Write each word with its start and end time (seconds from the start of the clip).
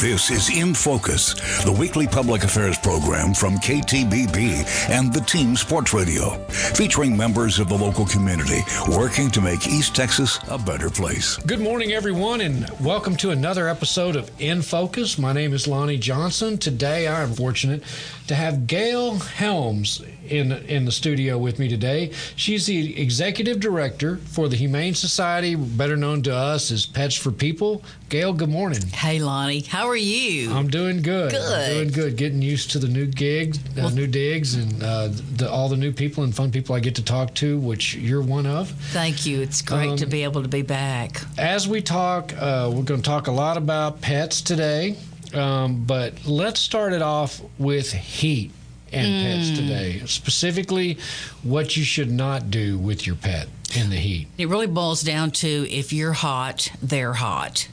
This 0.00 0.30
is 0.30 0.48
In 0.56 0.72
Focus, 0.72 1.34
the 1.62 1.72
weekly 1.72 2.06
public 2.06 2.42
affairs 2.42 2.78
program 2.78 3.34
from 3.34 3.56
KTBB 3.56 4.88
and 4.88 5.12
the 5.12 5.20
Team 5.20 5.54
Sports 5.56 5.92
Radio, 5.92 6.38
featuring 6.48 7.14
members 7.14 7.58
of 7.58 7.68
the 7.68 7.76
local 7.76 8.06
community 8.06 8.60
working 8.88 9.30
to 9.30 9.42
make 9.42 9.66
East 9.66 9.94
Texas 9.94 10.38
a 10.48 10.56
better 10.56 10.88
place. 10.88 11.36
Good 11.36 11.60
morning, 11.60 11.92
everyone, 11.92 12.40
and 12.40 12.66
welcome 12.80 13.14
to 13.16 13.28
another 13.28 13.68
episode 13.68 14.16
of 14.16 14.30
In 14.38 14.62
Focus. 14.62 15.18
My 15.18 15.34
name 15.34 15.52
is 15.52 15.68
Lonnie 15.68 15.98
Johnson. 15.98 16.56
Today, 16.56 17.06
I'm 17.06 17.34
fortunate 17.34 17.82
to 18.28 18.34
have 18.34 18.66
Gail 18.66 19.16
Helms 19.18 20.02
in 20.26 20.52
in 20.52 20.86
the 20.86 20.92
studio 20.92 21.36
with 21.36 21.58
me 21.58 21.68
today. 21.68 22.12
She's 22.36 22.64
the 22.64 22.98
executive 22.98 23.60
director 23.60 24.16
for 24.16 24.48
the 24.48 24.56
Humane 24.56 24.94
Society, 24.94 25.56
better 25.56 25.96
known 25.96 26.22
to 26.22 26.34
us 26.34 26.70
as 26.70 26.86
Pets 26.86 27.16
Fur 27.16 27.32
People. 27.32 27.82
Gail, 28.08 28.32
good 28.32 28.48
morning. 28.48 28.80
Hey, 28.88 29.18
Lonnie, 29.18 29.60
how 29.60 29.89
are 29.90 29.96
you? 29.96 30.52
I'm 30.52 30.68
doing 30.68 31.02
good. 31.02 31.32
Good. 31.32 31.70
I'm 31.70 31.74
doing 31.74 31.90
good. 31.90 32.16
Getting 32.16 32.42
used 32.42 32.70
to 32.72 32.78
the 32.78 32.88
new 32.88 33.06
gigs, 33.06 33.58
uh, 33.58 33.72
well, 33.76 33.90
new 33.90 34.06
digs, 34.06 34.54
and 34.54 34.82
uh, 34.82 35.08
the, 35.36 35.50
all 35.50 35.68
the 35.68 35.76
new 35.76 35.92
people 35.92 36.24
and 36.24 36.34
fun 36.34 36.50
people 36.50 36.74
I 36.74 36.80
get 36.80 36.94
to 36.96 37.04
talk 37.04 37.34
to, 37.36 37.58
which 37.58 37.94
you're 37.94 38.22
one 38.22 38.46
of. 38.46 38.70
Thank 38.70 39.26
you. 39.26 39.40
It's 39.40 39.62
great 39.62 39.90
um, 39.90 39.96
to 39.98 40.06
be 40.06 40.24
able 40.24 40.42
to 40.42 40.48
be 40.48 40.62
back. 40.62 41.20
As 41.38 41.68
we 41.68 41.82
talk, 41.82 42.32
uh, 42.34 42.70
we're 42.72 42.82
going 42.82 43.02
to 43.02 43.08
talk 43.08 43.26
a 43.26 43.32
lot 43.32 43.56
about 43.56 44.00
pets 44.00 44.40
today. 44.40 44.96
Um, 45.34 45.84
but 45.84 46.26
let's 46.26 46.60
start 46.60 46.92
it 46.92 47.02
off 47.02 47.40
with 47.58 47.92
heat 47.92 48.50
and 48.92 49.06
mm. 49.06 49.22
pets 49.22 49.58
today. 49.58 50.02
Specifically, 50.06 50.98
what 51.42 51.76
you 51.76 51.84
should 51.84 52.10
not 52.10 52.50
do 52.50 52.78
with 52.78 53.06
your 53.06 53.16
pet 53.16 53.48
in 53.76 53.90
the 53.90 53.96
heat. 53.96 54.28
It 54.38 54.48
really 54.48 54.66
boils 54.66 55.02
down 55.02 55.30
to 55.32 55.70
if 55.70 55.92
you're 55.92 56.12
hot, 56.12 56.70
they're 56.82 57.14
hot. 57.14 57.68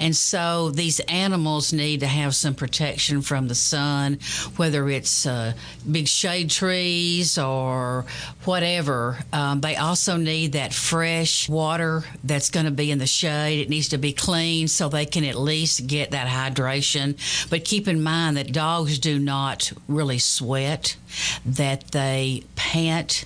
And 0.00 0.14
so 0.14 0.70
these 0.70 1.00
animals 1.00 1.72
need 1.72 2.00
to 2.00 2.06
have 2.06 2.34
some 2.34 2.54
protection 2.54 3.22
from 3.22 3.48
the 3.48 3.54
sun, 3.54 4.18
whether 4.56 4.88
it's 4.88 5.26
uh, 5.26 5.52
big 5.90 6.08
shade 6.08 6.50
trees 6.50 7.38
or 7.38 8.04
whatever. 8.44 9.18
Um, 9.32 9.60
they 9.60 9.76
also 9.76 10.16
need 10.16 10.52
that 10.52 10.72
fresh 10.72 11.48
water 11.48 12.04
that's 12.24 12.50
going 12.50 12.66
to 12.66 12.72
be 12.72 12.90
in 12.90 12.98
the 12.98 13.06
shade. 13.06 13.60
It 13.60 13.68
needs 13.68 13.88
to 13.88 13.98
be 13.98 14.12
clean 14.12 14.68
so 14.68 14.88
they 14.88 15.06
can 15.06 15.24
at 15.24 15.36
least 15.36 15.86
get 15.86 16.10
that 16.12 16.28
hydration. 16.28 17.16
But 17.50 17.64
keep 17.64 17.88
in 17.88 18.02
mind 18.02 18.36
that 18.36 18.52
dogs 18.52 18.98
do 18.98 19.18
not 19.18 19.72
really 19.86 20.18
sweat, 20.18 20.96
that 21.44 21.90
they 21.90 22.44
pant. 22.56 23.24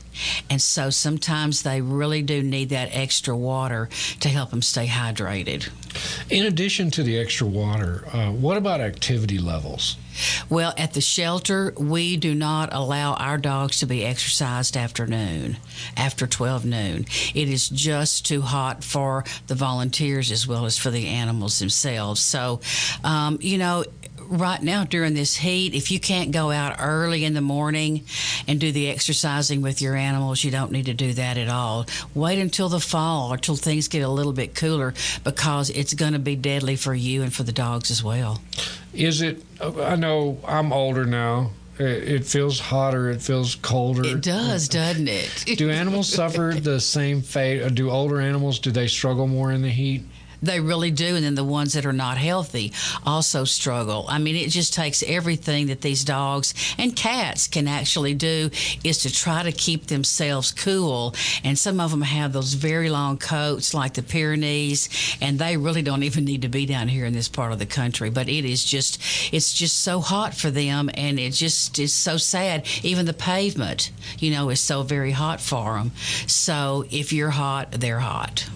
And 0.51 0.61
so 0.61 0.91
sometimes 0.91 1.62
they 1.62 1.81
really 1.81 2.23
do 2.23 2.43
need 2.43 2.71
that 2.71 2.91
extra 2.93 3.37
water 3.37 3.89
to 4.21 4.29
help 4.29 4.51
them 4.51 4.62
stay 4.62 4.87
hydrated. 4.87 5.71
In 6.31 6.47
addition 6.47 6.91
to 6.93 7.03
the 7.03 7.19
extra 7.19 7.47
water, 7.47 8.05
uh, 8.12 8.31
what 8.31 8.57
about 8.57 8.81
activity 8.81 9.39
levels? 9.39 9.97
Well, 10.49 10.75
at 10.77 10.93
the 10.93 11.01
shelter, 11.01 11.73
we 11.77 12.17
do 12.17 12.34
not 12.34 12.73
allow 12.73 13.15
our 13.15 13.39
dogs 13.39 13.81
to 13.81 13.87
be 13.87 14.05
exercised 14.05 14.77
after 14.77 15.07
noon, 15.07 15.57
after 15.97 16.27
12 16.27 16.65
noon. 16.65 17.07
It 17.34 17.49
is 17.49 17.69
just 17.69 18.27
too 18.27 18.43
hot 18.43 18.84
for 18.84 19.25
the 19.47 19.55
volunteers 19.55 20.31
as 20.31 20.47
well 20.47 20.67
as 20.67 20.77
for 20.77 20.91
the 20.91 21.09
animals 21.09 21.59
themselves. 21.59 22.21
So, 22.21 22.61
um, 23.05 23.39
you 23.41 23.59
know, 23.59 23.84
right 24.33 24.62
now 24.62 24.84
during 24.84 25.14
this 25.14 25.36
heat, 25.36 25.75
if 25.75 25.91
you 25.91 26.00
can't 26.00 26.33
go 26.33 26.50
out 26.50 26.77
early 26.80 27.25
in 27.25 27.34
the 27.34 27.41
morning 27.41 28.05
and 28.48 28.58
do 28.58 28.72
the 28.72 28.88
exercising 28.88 29.61
with 29.61 29.83
your 29.83 29.94
animals, 29.94 30.42
you 30.42 30.50
don't 30.50 30.72
need 30.72 30.86
to 30.86 30.94
do 30.94 31.12
that 31.12 31.36
at 31.36 31.48
all. 31.48 31.86
Wait 32.14 32.38
until 32.38 32.69
the 32.69 32.80
fall 32.80 33.33
or 33.33 33.36
till 33.36 33.56
things 33.56 33.88
get 33.88 34.00
a 34.00 34.08
little 34.08 34.33
bit 34.33 34.55
cooler 34.55 34.94
because 35.22 35.70
it's 35.70 35.94
going 35.94 36.14
to 36.14 36.19
be 36.19 36.34
deadly 36.34 36.77
for 36.77 36.94
you 36.94 37.22
and 37.22 37.33
for 37.33 37.42
the 37.42 37.53
dogs 37.53 37.91
as 37.91 38.03
well. 38.03 38.41
Is 38.94 39.22
it? 39.22 39.42
I 39.60 39.97
know 39.97 40.38
I'm 40.47 40.72
older 40.72 41.05
now. 41.05 41.50
It 41.78 42.27
feels 42.27 42.60
hotter. 42.60 43.10
It 43.10 43.22
feels 43.22 43.55
colder. 43.56 44.05
It 44.05 44.22
does, 44.22 44.69
doesn't 44.69 45.08
it? 45.08 45.56
do 45.56 45.71
animals 45.71 46.09
suffer 46.09 46.54
the 46.56 46.78
same 46.78 47.22
fate? 47.22 47.75
Do 47.75 47.91
older 47.91 48.21
animals 48.21 48.59
do 48.59 48.71
they 48.71 48.87
struggle 48.87 49.26
more 49.26 49.50
in 49.50 49.62
the 49.62 49.71
heat? 49.71 50.03
They 50.42 50.60
really 50.60 50.91
do. 50.91 51.16
And 51.16 51.25
then 51.25 51.34
the 51.34 51.44
ones 51.44 51.75
that 51.75 51.86
are 51.86 51.92
not 51.92 52.19
healthy 52.19 52.72
also 53.06 53.44
struggle. 53.44 54.06
I 54.08 54.19
mean, 54.19 54.36
it 54.36 54.48
just 54.48 54.75
takes 54.75 55.03
everything 55.04 55.69
that 55.69 55.80
these 55.80 56.04
dogs 56.04 56.54
and 56.78 56.94
cats 56.97 57.47
can 57.47 57.69
actually 57.69 58.14
do 58.14 58.50
is 58.82 58.98
to 59.03 59.12
try 59.12 59.42
to 59.42 59.53
keep 59.53 59.86
themselves 59.86 60.53
cool. 60.53 61.14
And 61.44 61.58
some 61.58 61.80
of 61.80 61.91
them 61.91 62.03
have 62.03 62.32
those 62.32 62.54
very 62.54 62.91
long 62.91 63.19
coats 63.19 63.75
like 63.75 63.94
the 63.94 64.03
Pyrenees, 64.03 64.88
and 65.20 65.38
they 65.38 65.56
really 65.56 65.82
don't 65.82 66.03
even 66.03 66.25
need 66.25 66.42
to 66.42 66.48
be 66.48 66.66
down 66.66 66.88
here 66.88 67.06
in 67.06 67.12
this 67.12 67.28
part 67.28 67.53
of 67.53 67.59
the 67.59 67.66
country. 67.66 68.10
But 68.10 68.28
it 68.28 68.44
is 68.44 68.64
just, 68.64 69.00
it's 69.32 69.53
just 69.53 69.80
so 69.80 70.00
hot 70.00 70.34
for 70.34 70.50
them, 70.50 70.91
and 70.94 71.19
it 71.19 71.32
just 71.32 71.78
is 71.78 71.92
so 71.92 72.16
sad. 72.16 72.66
Even 72.82 73.06
the 73.06 73.12
pavement, 73.12 73.91
you 74.19 74.30
know, 74.32 74.50
is 74.50 74.60
so 74.60 74.82
very 74.82 75.12
hot 75.12 75.41
for 75.41 75.74
them. 75.74 75.92
So 76.26 76.84
if 76.91 77.12
you're 77.12 77.30
hot, 77.30 77.70
they're 77.72 78.00
hot. 78.00 78.48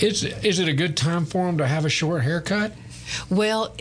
Is 0.00 0.24
is 0.24 0.58
it 0.58 0.68
a 0.68 0.72
good 0.72 0.96
time 0.96 1.24
for 1.24 1.46
them 1.46 1.58
to 1.58 1.66
have 1.66 1.84
a 1.84 1.88
short 1.88 2.22
haircut? 2.22 2.72
Well, 3.30 3.74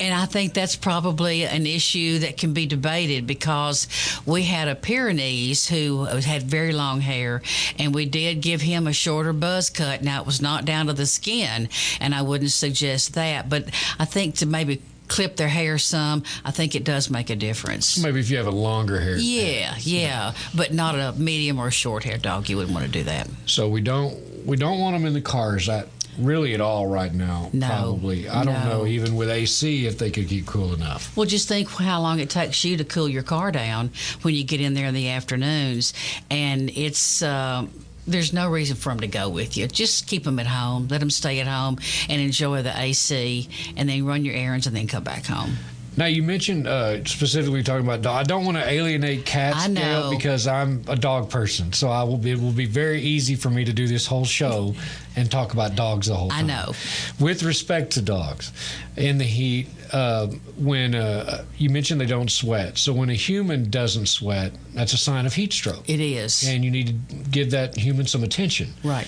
and 0.00 0.14
I 0.14 0.26
think 0.26 0.54
that's 0.54 0.76
probably 0.76 1.44
an 1.44 1.66
issue 1.66 2.20
that 2.20 2.36
can 2.36 2.52
be 2.52 2.66
debated 2.66 3.26
because 3.26 3.86
we 4.26 4.42
had 4.42 4.68
a 4.68 4.74
Pyrenees 4.74 5.68
who 5.68 6.04
had 6.04 6.42
very 6.42 6.72
long 6.72 7.00
hair, 7.00 7.42
and 7.78 7.94
we 7.94 8.06
did 8.06 8.40
give 8.40 8.60
him 8.60 8.86
a 8.86 8.92
shorter 8.92 9.32
buzz 9.32 9.70
cut. 9.70 10.02
Now, 10.02 10.20
it 10.20 10.26
was 10.26 10.42
not 10.42 10.64
down 10.64 10.86
to 10.86 10.92
the 10.92 11.06
skin, 11.06 11.68
and 12.00 12.14
I 12.14 12.22
wouldn't 12.22 12.50
suggest 12.50 13.14
that. 13.14 13.48
But 13.48 13.66
I 13.98 14.04
think 14.04 14.36
to 14.36 14.46
maybe 14.46 14.82
clip 15.08 15.36
their 15.36 15.48
hair 15.48 15.76
some, 15.78 16.22
I 16.44 16.50
think 16.50 16.74
it 16.74 16.84
does 16.84 17.10
make 17.10 17.28
a 17.28 17.36
difference. 17.36 18.02
Maybe 18.02 18.18
if 18.18 18.30
you 18.30 18.38
have 18.38 18.46
a 18.46 18.50
longer 18.50 18.98
hair. 18.98 19.16
Yeah, 19.16 19.76
yeah, 19.78 20.32
but 20.54 20.72
not 20.72 20.94
a 20.94 21.12
medium 21.12 21.58
or 21.60 21.70
short 21.70 22.02
hair 22.04 22.18
dog. 22.18 22.48
You 22.48 22.56
wouldn't 22.56 22.74
want 22.74 22.86
to 22.86 22.92
do 22.92 23.04
that. 23.04 23.28
So 23.46 23.68
we 23.68 23.82
don't 23.82 24.31
we 24.44 24.56
don't 24.56 24.78
want 24.78 24.96
them 24.96 25.06
in 25.06 25.12
the 25.12 25.20
cars 25.20 25.66
that 25.66 25.88
really 26.18 26.54
at 26.54 26.60
all 26.60 26.86
right 26.86 27.12
now. 27.12 27.50
No, 27.52 27.66
probably. 27.66 28.28
I 28.28 28.44
don't 28.44 28.64
know 28.64 28.86
even 28.86 29.16
with 29.16 29.30
AC 29.30 29.86
if 29.86 29.98
they 29.98 30.10
could 30.10 30.28
keep 30.28 30.46
cool 30.46 30.74
enough. 30.74 31.16
Well, 31.16 31.26
just 31.26 31.48
think 31.48 31.68
how 31.68 32.00
long 32.00 32.20
it 32.20 32.30
takes 32.30 32.64
you 32.64 32.76
to 32.76 32.84
cool 32.84 33.08
your 33.08 33.22
car 33.22 33.50
down 33.52 33.90
when 34.22 34.34
you 34.34 34.44
get 34.44 34.60
in 34.60 34.74
there 34.74 34.86
in 34.86 34.94
the 34.94 35.10
afternoons, 35.10 35.94
and 36.30 36.70
it's. 36.70 37.22
Uh, 37.22 37.66
there's 38.04 38.32
no 38.32 38.50
reason 38.50 38.74
for 38.74 38.88
them 38.88 38.98
to 38.98 39.06
go 39.06 39.28
with 39.28 39.56
you. 39.56 39.68
Just 39.68 40.08
keep 40.08 40.24
them 40.24 40.40
at 40.40 40.46
home. 40.48 40.88
Let 40.88 40.98
them 40.98 41.08
stay 41.08 41.38
at 41.38 41.46
home 41.46 41.78
and 42.08 42.20
enjoy 42.20 42.62
the 42.62 42.76
AC, 42.76 43.48
and 43.76 43.88
then 43.88 44.04
run 44.04 44.24
your 44.24 44.34
errands 44.34 44.66
and 44.66 44.74
then 44.74 44.88
come 44.88 45.04
back 45.04 45.24
home. 45.26 45.56
Now 45.96 46.06
you 46.06 46.22
mentioned 46.22 46.66
uh, 46.66 47.04
specifically 47.04 47.62
talking 47.62 47.84
about 47.84 48.00
dog. 48.02 48.16
I 48.16 48.22
don't 48.22 48.44
want 48.44 48.56
to 48.56 48.68
alienate 48.68 49.26
cats, 49.26 49.68
Gail, 49.68 50.10
because 50.10 50.46
I'm 50.46 50.82
a 50.88 50.96
dog 50.96 51.28
person. 51.28 51.72
So 51.72 51.88
I 51.90 52.02
will 52.04 52.16
be. 52.16 52.30
It 52.32 52.40
will 52.40 52.50
be 52.52 52.66
very 52.66 53.00
easy 53.02 53.34
for 53.34 53.50
me 53.50 53.64
to 53.64 53.72
do 53.72 53.86
this 53.86 54.06
whole 54.06 54.24
show 54.24 54.74
and 55.16 55.30
talk 55.30 55.52
about 55.52 55.76
dogs 55.76 56.06
the 56.06 56.14
whole 56.14 56.30
time. 56.30 56.44
I 56.44 56.48
know. 56.48 56.72
With 57.20 57.42
respect 57.42 57.92
to 57.92 58.02
dogs, 58.02 58.52
in 58.96 59.18
the 59.18 59.24
heat, 59.24 59.68
uh, 59.92 60.28
when 60.56 60.94
uh, 60.94 61.44
you 61.58 61.68
mentioned 61.68 62.00
they 62.00 62.06
don't 62.06 62.30
sweat, 62.30 62.78
so 62.78 62.94
when 62.94 63.10
a 63.10 63.14
human 63.14 63.68
doesn't 63.68 64.06
sweat, 64.06 64.52
that's 64.72 64.94
a 64.94 64.98
sign 64.98 65.26
of 65.26 65.34
heat 65.34 65.52
stroke. 65.52 65.88
It 65.88 66.00
is, 66.00 66.48
and 66.48 66.64
you 66.64 66.70
need 66.70 66.86
to 66.86 67.16
give 67.30 67.50
that 67.50 67.76
human 67.76 68.06
some 68.06 68.24
attention. 68.24 68.72
Right. 68.82 69.06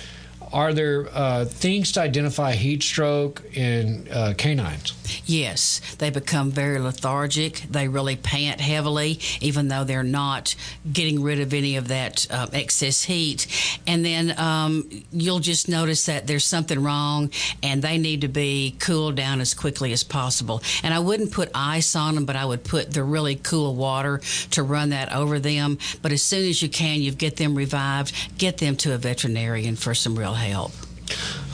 Are 0.54 0.72
there 0.72 1.08
uh, 1.12 1.46
things 1.46 1.90
to 1.92 2.00
identify 2.00 2.52
heat 2.52 2.84
stroke 2.84 3.42
in 3.54 4.06
uh, 4.08 4.34
canines? 4.38 4.94
Yes, 5.26 5.80
they 5.98 6.10
become 6.10 6.52
very 6.52 6.78
lethargic. 6.78 7.64
They 7.68 7.88
really 7.88 8.14
pant 8.14 8.60
heavily, 8.60 9.18
even 9.40 9.66
though 9.66 9.82
they're 9.82 10.04
not 10.04 10.54
getting 10.90 11.24
rid 11.24 11.40
of 11.40 11.52
any 11.52 11.74
of 11.74 11.88
that 11.88 12.28
uh, 12.30 12.46
excess 12.52 13.02
heat. 13.02 13.48
And 13.88 14.04
then 14.04 14.38
um, 14.38 14.88
you'll 15.10 15.40
just 15.40 15.68
notice 15.68 16.06
that 16.06 16.28
there's 16.28 16.44
something 16.44 16.80
wrong 16.80 17.32
and 17.64 17.82
they 17.82 17.98
need 17.98 18.20
to 18.20 18.28
be 18.28 18.76
cooled 18.78 19.16
down 19.16 19.40
as 19.40 19.54
quickly 19.54 19.92
as 19.92 20.04
possible. 20.04 20.62
And 20.84 20.94
I 20.94 21.00
wouldn't 21.00 21.32
put 21.32 21.50
ice 21.52 21.96
on 21.96 22.14
them, 22.14 22.26
but 22.26 22.36
I 22.36 22.44
would 22.44 22.62
put 22.62 22.92
the 22.92 23.02
really 23.02 23.34
cool 23.34 23.74
water 23.74 24.20
to 24.52 24.62
run 24.62 24.90
that 24.90 25.12
over 25.12 25.40
them. 25.40 25.78
But 26.00 26.12
as 26.12 26.22
soon 26.22 26.48
as 26.48 26.62
you 26.62 26.68
can, 26.68 27.02
you 27.02 27.10
get 27.10 27.38
them 27.38 27.56
revived, 27.56 28.38
get 28.38 28.58
them 28.58 28.76
to 28.76 28.94
a 28.94 28.98
veterinarian 28.98 29.74
for 29.74 29.96
some 29.96 30.16
real 30.16 30.34
help. 30.34 30.43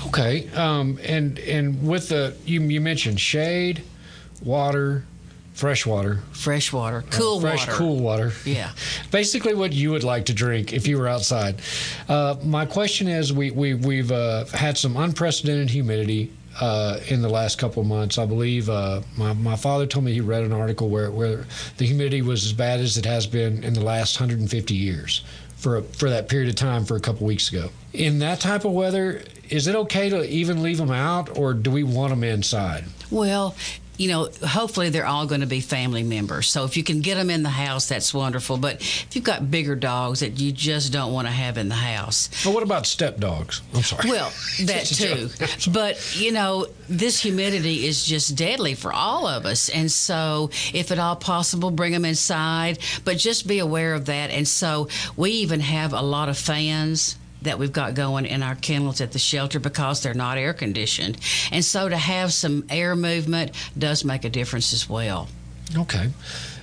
Okay, 0.06 0.48
um, 0.50 0.98
and 1.04 1.38
and 1.38 1.86
with 1.86 2.08
the 2.08 2.34
you 2.44 2.60
you 2.62 2.80
mentioned 2.80 3.20
shade, 3.20 3.82
water, 4.42 5.04
fresh 5.52 5.84
water, 5.84 6.20
fresh 6.32 6.72
water, 6.72 7.04
cool 7.10 7.38
uh, 7.38 7.40
fresh 7.42 7.66
water. 7.66 7.78
cool 7.78 7.98
water. 8.00 8.32
Yeah, 8.44 8.72
basically 9.10 9.54
what 9.54 9.72
you 9.72 9.90
would 9.90 10.04
like 10.04 10.26
to 10.26 10.32
drink 10.32 10.72
if 10.72 10.88
you 10.88 10.98
were 10.98 11.06
outside. 11.06 11.60
Uh, 12.08 12.36
my 12.42 12.64
question 12.64 13.08
is, 13.08 13.32
we 13.32 13.50
we 13.50 13.74
we've 13.74 14.10
uh, 14.10 14.46
had 14.46 14.78
some 14.78 14.96
unprecedented 14.96 15.70
humidity. 15.70 16.32
Uh, 16.60 16.98
in 17.06 17.22
the 17.22 17.28
last 17.28 17.58
couple 17.58 17.80
of 17.80 17.86
months, 17.86 18.18
I 18.18 18.26
believe 18.26 18.68
uh, 18.68 19.00
my, 19.16 19.32
my 19.32 19.56
father 19.56 19.86
told 19.86 20.04
me 20.04 20.12
he 20.12 20.20
read 20.20 20.42
an 20.42 20.52
article 20.52 20.90
where, 20.90 21.10
where 21.10 21.46
the 21.78 21.86
humidity 21.86 22.20
was 22.20 22.44
as 22.44 22.52
bad 22.52 22.80
as 22.80 22.98
it 22.98 23.06
has 23.06 23.26
been 23.26 23.62
in 23.64 23.72
the 23.72 23.82
last 23.82 24.20
150 24.20 24.74
years 24.74 25.22
for 25.60 25.76
a, 25.76 25.82
for 25.82 26.10
that 26.10 26.28
period 26.28 26.48
of 26.48 26.56
time 26.56 26.84
for 26.84 26.96
a 26.96 27.00
couple 27.00 27.26
weeks 27.26 27.50
ago. 27.50 27.70
In 27.92 28.18
that 28.20 28.40
type 28.40 28.64
of 28.64 28.72
weather, 28.72 29.22
is 29.48 29.66
it 29.66 29.74
okay 29.74 30.08
to 30.08 30.26
even 30.28 30.62
leave 30.62 30.78
them 30.78 30.90
out, 30.90 31.36
or 31.36 31.52
do 31.54 31.70
we 31.70 31.82
want 31.82 32.10
them 32.10 32.24
inside? 32.24 32.84
Well, 33.10 33.54
you 34.00 34.08
know, 34.08 34.30
hopefully 34.46 34.88
they're 34.88 35.04
all 35.04 35.26
going 35.26 35.42
to 35.42 35.46
be 35.46 35.60
family 35.60 36.02
members. 36.02 36.48
So 36.48 36.64
if 36.64 36.74
you 36.74 36.82
can 36.82 37.02
get 37.02 37.16
them 37.16 37.28
in 37.28 37.42
the 37.42 37.50
house, 37.50 37.86
that's 37.86 38.14
wonderful. 38.14 38.56
But 38.56 38.76
if 38.80 39.14
you've 39.14 39.24
got 39.24 39.50
bigger 39.50 39.76
dogs 39.76 40.20
that 40.20 40.40
you 40.40 40.52
just 40.52 40.90
don't 40.90 41.12
want 41.12 41.28
to 41.28 41.32
have 41.32 41.58
in 41.58 41.68
the 41.68 41.74
house, 41.74 42.30
Well, 42.42 42.54
what 42.54 42.62
about 42.62 42.86
step 42.86 43.18
dogs? 43.18 43.60
I'm 43.74 43.82
sorry. 43.82 44.08
well, 44.08 44.32
that 44.64 44.86
too. 44.86 45.28
But, 45.70 46.16
you 46.18 46.32
know, 46.32 46.66
this 46.88 47.20
humidity 47.20 47.86
is 47.86 48.02
just 48.02 48.36
deadly 48.36 48.72
for 48.72 48.90
all 48.90 49.26
of 49.26 49.44
us. 49.44 49.68
And 49.68 49.92
so, 49.92 50.48
if 50.72 50.90
at 50.90 50.98
all 50.98 51.16
possible, 51.16 51.70
bring 51.70 51.92
them 51.92 52.06
inside. 52.06 52.78
But 53.04 53.18
just 53.18 53.46
be 53.46 53.58
aware 53.58 53.92
of 53.92 54.06
that. 54.06 54.30
And 54.30 54.48
so, 54.48 54.88
we 55.14 55.32
even 55.32 55.60
have 55.60 55.92
a 55.92 56.00
lot 56.00 56.30
of 56.30 56.38
fans 56.38 57.16
that 57.42 57.58
we've 57.58 57.72
got 57.72 57.94
going 57.94 58.26
in 58.26 58.42
our 58.42 58.54
kennels 58.54 59.00
at 59.00 59.12
the 59.12 59.18
shelter 59.18 59.58
because 59.58 60.02
they're 60.02 60.14
not 60.14 60.38
air 60.38 60.52
conditioned. 60.52 61.18
And 61.50 61.64
so, 61.64 61.88
to 61.88 61.96
have 61.96 62.32
some 62.32 62.64
air 62.68 62.94
movement 62.96 63.52
does 63.76 64.04
make 64.04 64.24
a 64.24 64.30
difference 64.30 64.72
as 64.72 64.88
well. 64.88 65.28
Okay. 65.76 66.10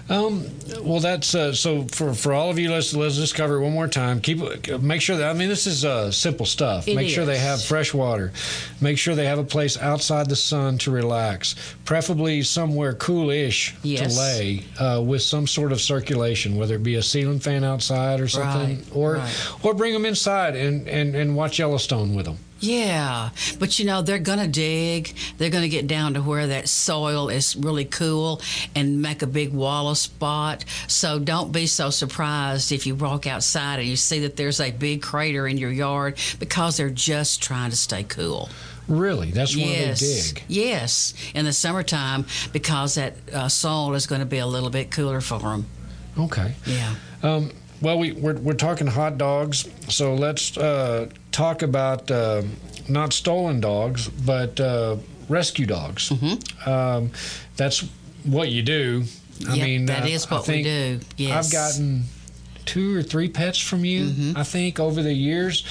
Um, 0.09 0.45
well, 0.83 1.01
that's 1.01 1.35
uh, 1.35 1.53
so 1.53 1.83
for 1.83 2.13
for 2.13 2.33
all 2.33 2.49
of 2.49 2.57
you. 2.57 2.71
Let's 2.71 2.93
let's 2.95 3.17
just 3.17 3.35
cover 3.35 3.55
it 3.57 3.61
one 3.61 3.73
more 3.73 3.89
time. 3.89 4.21
Keep 4.21 4.81
make 4.81 5.01
sure 5.01 5.17
that 5.17 5.29
I 5.29 5.33
mean 5.33 5.49
this 5.49 5.67
is 5.67 5.83
uh, 5.83 6.11
simple 6.11 6.45
stuff. 6.45 6.87
It 6.87 6.95
make 6.95 7.09
sure 7.09 7.25
they 7.25 7.37
have 7.37 7.61
fresh 7.61 7.93
water. 7.93 8.31
Make 8.79 8.97
sure 8.97 9.15
they 9.15 9.25
have 9.25 9.39
a 9.39 9.43
place 9.43 9.77
outside 9.77 10.29
the 10.29 10.35
sun 10.37 10.77
to 10.79 10.91
relax, 10.91 11.55
preferably 11.83 12.41
somewhere 12.43 12.93
coolish 12.93 13.75
Yes. 13.83 14.13
to 14.15 14.19
lay 14.21 14.63
uh, 14.79 15.01
with 15.01 15.21
some 15.23 15.45
sort 15.45 15.71
of 15.73 15.81
circulation, 15.81 16.55
whether 16.55 16.75
it 16.75 16.83
be 16.83 16.95
a 16.95 17.03
ceiling 17.03 17.39
fan 17.39 17.65
outside 17.65 18.21
or 18.21 18.29
something, 18.29 18.77
Right, 18.77 18.85
or 18.95 19.13
right. 19.15 19.47
or 19.63 19.73
bring 19.73 19.91
them 19.93 20.05
inside 20.05 20.55
and, 20.55 20.87
and 20.87 21.15
and 21.15 21.35
watch 21.35 21.59
Yellowstone 21.59 22.15
with 22.15 22.25
them. 22.25 22.37
Yeah, 22.59 23.29
but 23.59 23.77
you 23.77 23.85
know, 23.85 24.01
they're 24.01 24.19
going 24.19 24.39
to 24.39 24.47
dig. 24.47 25.15
They're 25.37 25.49
going 25.49 25.63
to 25.63 25.69
get 25.69 25.87
down 25.87 26.15
to 26.15 26.21
where 26.21 26.47
that 26.47 26.69
soil 26.69 27.29
is 27.29 27.55
really 27.55 27.85
cool 27.85 28.41
and 28.75 29.01
make 29.01 29.21
a 29.21 29.27
big 29.27 29.53
wall 29.53 29.89
of 29.89 29.97
spot. 29.97 30.65
So 30.87 31.19
don't 31.19 31.51
be 31.51 31.67
so 31.67 31.89
surprised 31.89 32.71
if 32.71 32.87
you 32.87 32.95
walk 32.95 33.27
outside 33.27 33.79
and 33.79 33.87
you 33.87 33.95
see 33.95 34.19
that 34.19 34.35
there's 34.37 34.59
a 34.59 34.71
big 34.71 35.01
crater 35.01 35.47
in 35.47 35.57
your 35.57 35.71
yard 35.71 36.17
because 36.39 36.77
they're 36.77 36.89
just 36.89 37.41
trying 37.43 37.69
to 37.69 37.75
stay 37.75 38.03
cool. 38.03 38.49
Really, 38.87 39.31
that's 39.31 39.53
yes. 39.53 39.99
they 39.99 40.31
dig. 40.31 40.43
Yes, 40.47 41.13
in 41.35 41.45
the 41.45 41.53
summertime 41.53 42.25
because 42.53 42.95
that 42.95 43.15
uh, 43.33 43.49
soil 43.49 43.93
is 43.93 44.07
going 44.07 44.21
to 44.21 44.25
be 44.25 44.37
a 44.37 44.47
little 44.47 44.69
bit 44.69 44.91
cooler 44.91 45.19
for 45.19 45.39
them. 45.39 45.65
Okay. 46.17 46.53
Yeah. 46.65 46.95
Um, 47.21 47.51
well, 47.81 47.99
we, 47.99 48.11
we're, 48.13 48.35
we're 48.37 48.53
talking 48.53 48.87
hot 48.87 49.17
dogs, 49.17 49.67
so 49.87 50.15
let's 50.15 50.57
uh, 50.57 51.09
talk 51.31 51.61
about 51.61 52.09
uh, 52.09 52.43
not 52.89 53.13
stolen 53.13 53.59
dogs, 53.59 54.07
but 54.09 54.59
uh, 54.59 54.97
rescue 55.29 55.65
dogs. 55.65 56.11
Um, 56.65 57.11
that's 57.55 57.81
what 58.23 58.49
you 58.49 58.61
do. 58.63 59.03
I 59.47 59.53
Yep, 59.55 59.65
mean, 59.67 59.85
that 59.85 60.03
uh, 60.03 60.07
is 60.07 60.29
what 60.31 60.47
we 60.47 60.63
do. 60.63 60.99
Yes. 61.17 61.45
I've 61.45 61.51
gotten 61.51 62.03
two 62.65 62.97
or 62.97 63.03
three 63.03 63.29
pets 63.29 63.59
from 63.59 63.85
you, 63.85 64.05
Mm-hmm. 64.07 64.37
I 64.37 64.43
think, 64.43 64.79
over 64.79 65.03
the 65.03 65.13
years, 65.13 65.63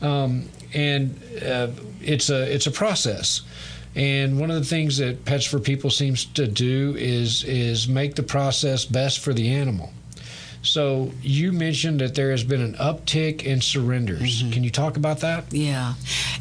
um, 0.00 0.48
and 0.74 1.14
uh, 1.40 1.68
it's 2.00 2.30
a 2.30 2.52
it's 2.52 2.66
a 2.66 2.70
process. 2.72 3.42
And 3.94 4.40
one 4.40 4.50
of 4.50 4.56
the 4.56 4.64
things 4.64 4.96
that 4.98 5.24
Pets 5.24 5.46
Fur 5.46 5.58
People 5.60 5.90
seems 5.90 6.24
to 6.24 6.46
do 6.48 6.96
is 6.98 7.44
is 7.44 7.86
make 7.86 8.14
the 8.16 8.22
process 8.24 8.84
best 8.86 9.20
for 9.20 9.32
the 9.34 9.50
animal. 9.54 9.92
So 10.62 11.10
you 11.20 11.52
mentioned 11.52 12.00
that 12.00 12.14
there 12.14 12.30
has 12.30 12.44
been 12.44 12.60
an 12.60 12.74
uptick 12.74 13.42
in 13.42 13.60
surrenders. 13.60 14.42
Mm-hmm. 14.42 14.52
Can 14.52 14.64
you 14.64 14.70
talk 14.70 14.96
about 14.96 15.20
that? 15.20 15.44
Yeah. 15.52 15.94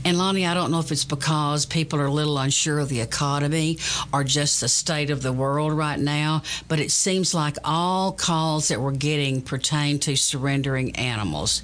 And 0.06 0.18
Lonnie, 0.18 0.46
I 0.46 0.54
don't 0.54 0.72
know 0.72 0.80
if 0.80 0.92
it's 0.92 1.06
because 1.06 1.66
people 1.66 2.00
are 2.00 2.06
a 2.06 2.12
little 2.12 2.38
unsure 2.38 2.80
of 2.80 2.90
the 2.90 3.02
economy 3.02 3.80
or 4.14 4.24
just 4.24 4.62
the 4.62 4.70
state 4.70 5.10
of 5.10 5.22
the 5.22 5.34
world 5.34 5.74
right 5.74 6.00
now, 6.00 6.44
but 6.68 6.80
it 6.80 6.92
seems 6.92 7.34
like 7.34 7.58
all 7.64 8.12
calls 8.12 8.68
that 8.68 8.80
we're 8.80 8.92
getting 8.92 9.42
pertain 9.42 10.00
to 10.00 10.16
surrendering 10.16 10.96
animals 10.96 11.64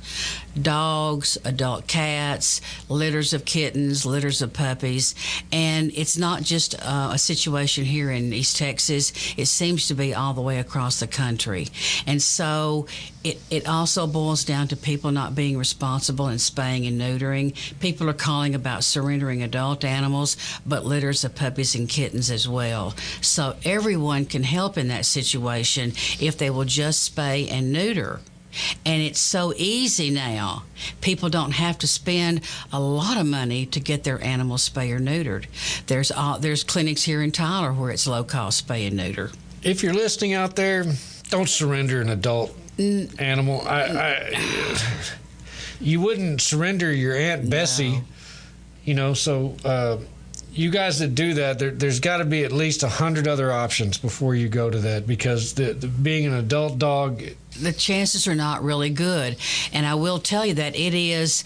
dogs, 0.57 1.37
adult 1.45 1.87
cats, 1.87 2.61
litters 2.89 3.33
of 3.33 3.45
kittens, 3.45 4.05
litters 4.05 4.41
of 4.41 4.53
puppies. 4.53 5.15
And 5.51 5.91
it's 5.95 6.17
not 6.17 6.43
just 6.43 6.75
uh, 6.81 7.11
a 7.13 7.17
situation 7.17 7.85
here 7.85 8.11
in 8.11 8.33
East 8.33 8.57
Texas, 8.57 9.13
it 9.37 9.47
seems 9.47 9.87
to 9.87 9.93
be 9.93 10.13
all 10.13 10.33
the 10.33 10.41
way 10.41 10.59
across 10.59 10.99
the 10.99 11.07
country. 11.07 11.67
And 12.05 12.21
so 12.21 12.87
it, 13.23 13.39
it 13.49 13.67
also 13.67 14.07
boils 14.07 14.45
down 14.45 14.67
to 14.69 14.77
people 14.77 15.11
not 15.11 15.35
being 15.35 15.57
responsible 15.57 16.29
in 16.29 16.39
spaying 16.39 16.85
and 16.85 16.99
neutering. 16.99 17.53
People 17.79 18.09
are 18.09 18.13
calling 18.13 18.55
about 18.55 18.83
surrendering 18.83 19.43
adult 19.43 19.83
animals, 19.83 20.37
but 20.65 20.85
litters 20.85 21.23
of 21.23 21.35
puppies 21.35 21.75
and 21.75 21.89
kittens 21.89 22.31
as 22.31 22.47
well. 22.47 22.95
So 23.21 23.55
everyone 23.65 24.25
can 24.25 24.43
help 24.43 24.77
in 24.77 24.87
that 24.89 25.05
situation 25.05 25.93
if 26.19 26.37
they 26.37 26.49
will 26.49 26.65
just 26.65 27.13
spay 27.13 27.51
and 27.51 27.73
neuter. 27.73 28.21
And 28.85 29.01
it's 29.01 29.19
so 29.19 29.53
easy 29.55 30.09
now. 30.09 30.63
People 31.01 31.29
don't 31.29 31.51
have 31.51 31.77
to 31.79 31.87
spend 31.87 32.41
a 32.71 32.79
lot 32.79 33.17
of 33.17 33.25
money 33.25 33.65
to 33.67 33.79
get 33.79 34.03
their 34.03 34.21
animals 34.23 34.67
spay 34.67 34.91
or 34.91 34.99
neutered. 34.99 35.45
There's 35.87 36.11
all, 36.11 36.39
there's 36.39 36.63
clinics 36.63 37.03
here 37.03 37.21
in 37.21 37.31
Tyler 37.31 37.73
where 37.73 37.91
it's 37.91 38.07
low 38.07 38.23
cost 38.23 38.67
spay 38.67 38.87
and 38.87 38.97
neuter. 38.97 39.31
If 39.63 39.83
you're 39.83 39.93
listening 39.93 40.33
out 40.33 40.55
there, 40.55 40.85
don't 41.29 41.49
surrender 41.49 42.01
an 42.01 42.09
adult 42.09 42.55
animal. 43.19 43.61
I, 43.67 43.81
I, 43.81 44.39
you 45.79 46.01
wouldn't 46.01 46.41
surrender 46.41 46.91
your 46.91 47.15
Aunt 47.15 47.49
Bessie, 47.49 48.01
you 48.85 48.93
know. 48.93 49.13
So 49.13 49.55
uh, 49.65 49.97
you 50.51 50.71
guys 50.71 50.99
that 50.99 51.15
do 51.15 51.35
that, 51.35 51.59
there, 51.59 51.71
there's 51.71 51.99
got 51.99 52.17
to 52.17 52.25
be 52.25 52.43
at 52.43 52.51
least 52.51 52.83
a 52.83 52.89
hundred 52.89 53.27
other 53.27 53.51
options 53.51 53.97
before 53.97 54.35
you 54.35 54.49
go 54.49 54.69
to 54.69 54.79
that 54.79 55.05
because 55.05 55.53
the, 55.53 55.73
the, 55.73 55.87
being 55.87 56.25
an 56.25 56.33
adult 56.33 56.79
dog, 56.79 57.23
the 57.61 57.73
chances 57.73 58.27
are 58.27 58.35
not 58.35 58.63
really 58.63 58.89
good. 58.89 59.37
And 59.73 59.85
I 59.85 59.95
will 59.95 60.19
tell 60.19 60.45
you 60.45 60.55
that 60.55 60.75
it 60.75 60.93
is. 60.93 61.43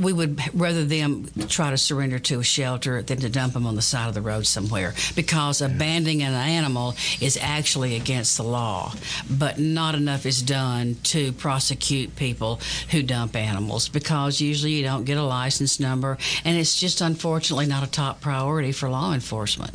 We 0.00 0.12
would 0.12 0.40
rather 0.54 0.84
them 0.84 1.26
try 1.48 1.70
to 1.70 1.76
surrender 1.76 2.20
to 2.20 2.38
a 2.38 2.44
shelter 2.44 3.02
than 3.02 3.18
to 3.18 3.28
dump 3.28 3.54
them 3.54 3.66
on 3.66 3.74
the 3.74 3.82
side 3.82 4.06
of 4.06 4.14
the 4.14 4.22
road 4.22 4.46
somewhere 4.46 4.94
because 5.16 5.60
abandoning 5.60 6.22
an 6.22 6.34
animal 6.34 6.94
is 7.20 7.36
actually 7.42 7.96
against 7.96 8.36
the 8.36 8.44
law. 8.44 8.92
But 9.28 9.58
not 9.58 9.96
enough 9.96 10.24
is 10.24 10.40
done 10.40 10.98
to 11.04 11.32
prosecute 11.32 12.14
people 12.14 12.60
who 12.92 13.02
dump 13.02 13.34
animals 13.34 13.88
because 13.88 14.40
usually 14.40 14.74
you 14.74 14.84
don't 14.84 15.02
get 15.02 15.18
a 15.18 15.22
license 15.24 15.80
number 15.80 16.16
and 16.44 16.56
it's 16.56 16.78
just 16.78 17.00
unfortunately 17.00 17.66
not 17.66 17.82
a 17.82 17.90
top 17.90 18.20
priority 18.20 18.70
for 18.70 18.88
law 18.88 19.12
enforcement. 19.12 19.72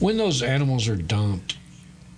when 0.00 0.16
those 0.16 0.42
animals 0.42 0.88
are 0.88 0.96
dumped, 0.96 1.56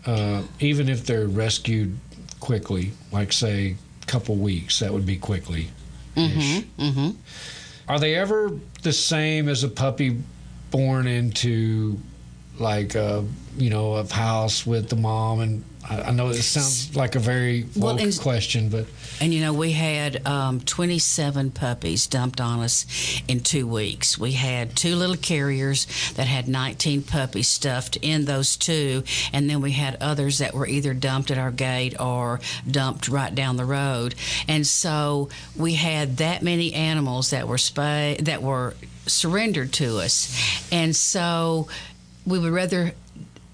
uh, 0.06 0.42
even 0.60 0.88
if 0.88 1.04
they're 1.04 1.28
rescued 1.28 1.98
quickly, 2.40 2.92
like 3.12 3.32
say 3.32 3.76
a 4.02 4.06
couple 4.06 4.36
weeks, 4.36 4.80
that 4.80 4.92
would 4.92 5.06
be 5.06 5.16
quickly. 5.16 5.68
Mm-hmm. 6.16 6.82
Mm-hmm. 6.82 7.10
Are 7.88 7.98
they 7.98 8.14
ever 8.14 8.52
the 8.82 8.92
same 8.92 9.48
as 9.48 9.64
a 9.64 9.68
puppy 9.68 10.18
born 10.70 11.06
into 11.06 11.98
like 12.60 12.94
a 12.94 13.24
you 13.56 13.70
know 13.70 13.94
a 13.94 14.06
house 14.12 14.66
with 14.66 14.88
the 14.88 14.96
mom? 14.96 15.40
And 15.40 15.64
I, 15.88 16.02
I 16.02 16.10
know 16.10 16.28
it 16.28 16.34
sounds 16.34 16.94
like 16.96 17.14
a 17.14 17.18
very 17.18 17.66
Well, 17.76 17.94
woke 17.94 18.02
and- 18.02 18.18
question, 18.20 18.68
but 18.68 18.86
And 19.20 19.32
you 19.34 19.40
know, 19.40 19.52
we 19.52 19.72
had 19.72 20.24
um, 20.26 20.60
27 20.60 21.50
puppies 21.52 22.06
dumped 22.06 22.40
on 22.40 22.60
us 22.60 22.86
in 23.26 23.40
two 23.40 23.66
weeks. 23.66 24.18
We 24.18 24.32
had 24.32 24.76
two 24.76 24.94
little 24.96 25.16
carriers 25.16 25.86
that 26.14 26.26
had 26.26 26.46
19 26.48 27.02
puppies 27.02 27.48
stuffed 27.48 27.96
in 28.02 28.26
those 28.26 28.56
two, 28.56 29.02
and 29.32 29.48
then 29.50 29.60
we 29.60 29.72
had 29.72 29.96
others 30.00 30.38
that 30.38 30.54
were 30.54 30.66
either 30.66 30.94
dumped 30.94 31.30
at 31.30 31.38
our 31.38 31.50
gate 31.50 31.98
or 32.00 32.40
dumped 32.70 33.08
right 33.08 33.34
down 33.34 33.56
the 33.56 33.64
road. 33.64 34.14
And 34.46 34.66
so 34.66 35.30
we 35.56 35.74
had 35.74 36.18
that 36.18 36.42
many 36.42 36.74
animals 36.74 37.30
that 37.30 37.48
were 37.48 37.56
spay 37.56 38.18
that 38.24 38.42
were 38.42 38.74
surrendered 39.06 39.72
to 39.72 39.98
us, 39.98 40.68
and 40.70 40.94
so 40.94 41.66
we 42.28 42.38
would 42.38 42.52
rather 42.52 42.92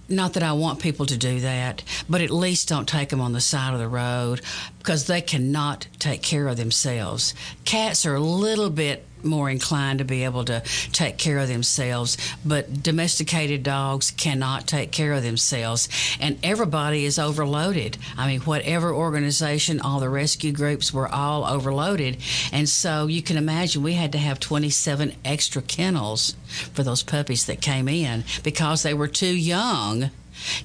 not 0.08 0.34
that 0.34 0.42
I 0.42 0.52
want 0.52 0.80
people 0.80 1.06
to 1.06 1.16
do 1.16 1.40
that, 1.40 1.82
but 2.08 2.20
at 2.20 2.30
least 2.30 2.68
don't 2.68 2.88
take 2.88 3.08
them 3.08 3.20
on 3.20 3.32
the 3.32 3.40
side 3.40 3.72
of 3.72 3.80
the 3.80 3.88
road 3.88 4.42
because 4.78 5.06
they 5.06 5.20
cannot 5.20 5.86
take 5.98 6.22
care 6.22 6.46
of 6.48 6.56
themselves. 6.56 7.34
Cats 7.64 8.04
are 8.04 8.14
a 8.14 8.20
little 8.20 8.68
bit 8.68 9.06
more 9.24 9.50
inclined 9.50 9.98
to 9.98 10.04
be 10.04 10.24
able 10.24 10.44
to 10.44 10.62
take 10.92 11.18
care 11.18 11.38
of 11.38 11.48
themselves, 11.48 12.16
but 12.44 12.82
domesticated 12.82 13.62
dogs 13.62 14.10
cannot 14.10 14.66
take 14.66 14.92
care 14.92 15.12
of 15.12 15.22
themselves. 15.22 15.88
And 16.20 16.38
everybody 16.42 17.04
is 17.04 17.18
overloaded. 17.18 17.98
I 18.16 18.26
mean, 18.26 18.40
whatever 18.40 18.92
organization, 18.92 19.80
all 19.80 20.00
the 20.00 20.08
rescue 20.08 20.52
groups 20.52 20.92
were 20.92 21.08
all 21.08 21.44
overloaded. 21.44 22.18
And 22.52 22.68
so 22.68 23.06
you 23.06 23.22
can 23.22 23.36
imagine 23.36 23.82
we 23.82 23.94
had 23.94 24.12
to 24.12 24.18
have 24.18 24.40
27 24.40 25.14
extra 25.24 25.62
kennels 25.62 26.34
for 26.72 26.82
those 26.82 27.02
puppies 27.02 27.46
that 27.46 27.60
came 27.60 27.88
in 27.88 28.24
because 28.42 28.82
they 28.82 28.94
were 28.94 29.08
too 29.08 29.34
young 29.34 30.10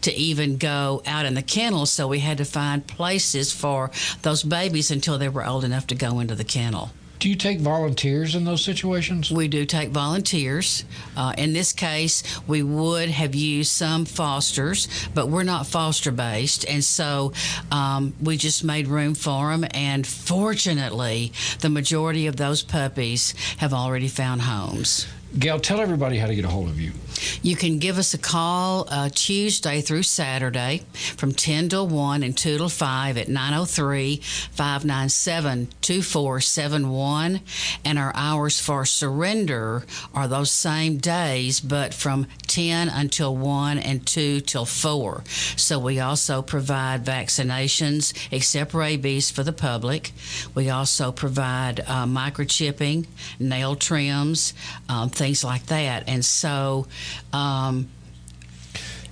to 0.02 0.14
even 0.14 0.58
go 0.58 1.02
out 1.06 1.26
in 1.26 1.34
the 1.34 1.42
kennel. 1.42 1.86
So 1.86 2.08
we 2.08 2.20
had 2.20 2.38
to 2.40 2.46
find 2.46 2.86
places 2.86 3.52
for 3.52 3.92
those 4.22 4.44
babies 4.44 4.92
until 4.92 5.18
they 5.18 5.30
were 5.30 5.46
old 5.46 5.64
enough 5.64 5.88
to 5.88 5.96
go 5.96 6.20
into 6.20 6.36
the 6.36 6.44
kennel. 6.44 6.92
Do 7.20 7.28
you 7.28 7.36
take 7.36 7.60
volunteers 7.60 8.34
in 8.34 8.46
those 8.46 8.64
situations? 8.64 9.30
We 9.30 9.50
do 9.50 9.66
take 9.66 9.90
volunteers. 9.90 10.86
Uh, 11.18 11.34
in 11.38 11.52
this 11.52 11.74
case, 11.74 12.24
we 12.48 12.64
would 12.64 13.10
have 13.10 13.36
used 13.36 13.74
some 13.74 14.06
fosters, 14.06 14.88
but 15.14 15.28
we're 15.28 15.44
not 15.44 15.68
foster 15.68 16.12
based. 16.12 16.66
And 16.70 16.82
so 16.82 17.34
um, 17.72 18.14
we 18.22 18.38
just 18.38 18.64
made 18.64 18.88
room 18.88 19.16
for 19.16 19.50
them. 19.50 19.66
And 19.72 20.08
fortunately, 20.08 21.34
the 21.60 21.70
majority 21.70 22.28
of 22.28 22.38
those 22.38 22.62
puppies 22.62 23.34
have 23.58 23.74
already 23.74 24.08
found 24.08 24.44
homes. 24.44 25.06
Gail, 25.38 25.60
tell 25.60 25.82
everybody 25.82 26.18
how 26.18 26.28
to 26.28 26.36
get 26.36 26.46
a 26.46 26.48
hold 26.48 26.70
of 26.70 26.80
you. 26.80 26.94
You 27.42 27.56
can 27.56 27.80
give 27.80 27.98
us 27.98 28.14
a 28.14 28.18
call 28.18 28.88
uh, 28.90 29.10
Tuesday 29.14 29.82
through 29.82 30.04
Saturday 30.04 30.84
from 30.94 31.34
10 31.34 31.70
to 31.70 31.84
1 31.84 32.24
and 32.24 32.38
2 32.38 32.58
to 32.58 32.70
5 32.70 33.18
at 33.18 33.28
903 33.28 34.18
597 34.18 35.70
2471. 35.82 37.42
And 37.86 38.00
our 38.00 38.12
hours 38.16 38.60
for 38.60 38.86
surrender 38.86 39.86
are 40.14 40.28
those 40.28 40.52
same 40.52 40.98
days, 40.98 41.60
but 41.60 41.94
from 41.94 42.28
10 42.48 42.90
until 42.90 43.36
1 43.36 43.80
and 43.80 44.06
2 44.06 44.42
till 44.42 44.66
4. 44.66 45.24
So 45.56 45.80
we 45.80 46.00
also 46.00 46.42
provide 46.42 47.06
vaccinations, 47.06 48.14
except 48.32 48.74
rabies 48.74 49.30
for 49.32 49.44
the 49.44 49.54
public. 49.54 50.12
We 50.56 50.70
also 50.70 51.12
provide 51.12 51.80
uh, 51.82 52.06
microchipping, 52.06 53.08
nail 53.40 53.76
trims, 53.76 54.54
um, 54.88 55.10
things 55.10 55.44
like 55.44 55.68
that. 55.68 56.08
And 56.08 56.24
so, 56.24 56.88
um, 57.34 57.90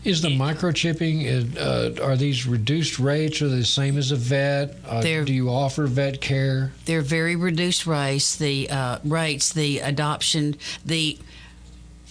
is 0.03 0.21
the 0.21 0.29
microchipping? 0.29 1.57
Uh, 1.57 2.01
are 2.01 2.15
these 2.15 2.47
reduced 2.47 2.97
rates? 2.97 3.41
Are 3.41 3.49
they 3.49 3.57
the 3.57 3.65
same 3.65 3.97
as 3.97 4.11
a 4.11 4.15
vet? 4.15 4.77
Uh, 4.87 5.01
do 5.01 5.33
you 5.33 5.49
offer 5.49 5.85
vet 5.85 6.21
care? 6.21 6.71
They're 6.85 7.01
very 7.01 7.35
reduced 7.35 7.85
rates. 7.85 8.35
The 8.37 8.69
uh, 8.69 8.99
rates, 9.03 9.51
the 9.51 9.79
adoption, 9.79 10.55
the 10.85 11.19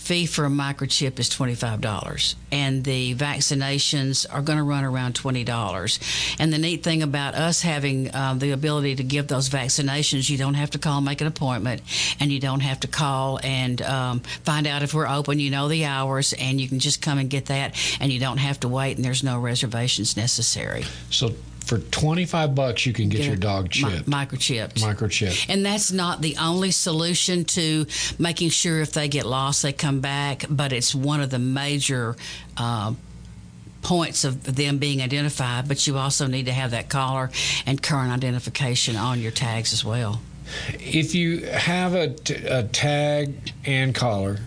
fee 0.06 0.25
for 0.25 0.44
a 0.44 0.48
microchip 0.48 1.18
is 1.18 1.28
$25 1.28 2.36
and 2.52 2.84
the 2.84 3.12
vaccinations 3.16 4.25
are 4.32 4.40
going 4.40 4.56
to 4.56 4.62
run 4.62 4.84
around 4.84 5.14
$20 5.14 6.36
and 6.38 6.52
the 6.52 6.58
neat 6.58 6.84
thing 6.84 7.02
about 7.02 7.34
us 7.34 7.60
having 7.62 8.14
um, 8.14 8.38
the 8.38 8.52
ability 8.52 8.94
to 8.94 9.02
give 9.02 9.26
those 9.26 9.48
vaccinations 9.48 10.30
you 10.30 10.38
don't 10.38 10.54
have 10.54 10.70
to 10.70 10.78
call 10.78 11.00
make 11.00 11.20
an 11.20 11.26
appointment 11.26 11.82
and 12.20 12.30
you 12.30 12.38
don't 12.38 12.60
have 12.60 12.78
to 12.78 12.86
call 12.86 13.40
and 13.42 13.82
um, 13.82 14.20
find 14.20 14.68
out 14.68 14.84
if 14.84 14.94
we're 14.94 15.08
open 15.08 15.40
you 15.40 15.50
know 15.50 15.66
the 15.66 15.84
hours 15.84 16.32
and 16.34 16.60
you 16.60 16.68
can 16.68 16.78
just 16.78 17.02
come 17.02 17.18
and 17.18 17.28
get 17.28 17.46
that 17.46 17.75
and 17.98 18.12
you 18.12 18.20
don't 18.20 18.38
have 18.38 18.60
to 18.60 18.68
wait 18.68 18.94
and 18.94 19.04
there's 19.04 19.25
no 19.25 19.40
reservations 19.40 20.16
necessary. 20.16 20.84
So 21.10 21.34
for 21.66 21.78
25 21.78 22.54
bucks 22.54 22.87
you 22.87 22.92
can 22.92 23.08
get, 23.08 23.18
get 23.18 23.26
your 23.26 23.37
dog 23.37 23.70
chipped. 23.70 24.06
mi- 24.06 24.14
microchipped. 24.14 24.75
Microchipped. 24.75 25.46
And 25.49 25.66
that's 25.66 25.90
not 25.90 26.23
the 26.23 26.37
only 26.37 26.70
solution 26.70 27.44
to 27.44 27.87
making 28.18 28.50
sure 28.50 28.80
if 28.80 28.92
they 28.92 29.08
get 29.08 29.26
lost 29.26 29.62
they 29.62 29.73
come 29.73 30.00
back 30.00 30.44
but 30.49 30.73
it's 30.73 30.94
one 30.94 31.20
of 31.20 31.30
the 31.30 31.40
major 31.40 32.16
uh, 32.56 32.94
points 33.82 34.25
of 34.25 34.44
them 34.56 34.78
being 34.78 35.02
identified 35.02 35.66
but 35.66 35.85
you 35.87 35.99
also 35.99 36.28
need 36.28 36.46
to 36.46 36.52
have 36.52 36.70
that 36.70 36.88
collar 36.88 37.30
and 37.66 37.82
current 37.82 38.12
identification 38.12 38.94
on 38.96 39.20
your 39.20 39.32
tags 39.32 39.73
as 39.73 39.85
well. 39.85 40.20
If 40.75 41.16
you 41.16 41.46
have 41.46 41.94
a, 41.94 42.11
t- 42.11 42.46
a 42.46 42.62
tag 42.62 43.35
and 43.64 43.92
collar 43.92 44.38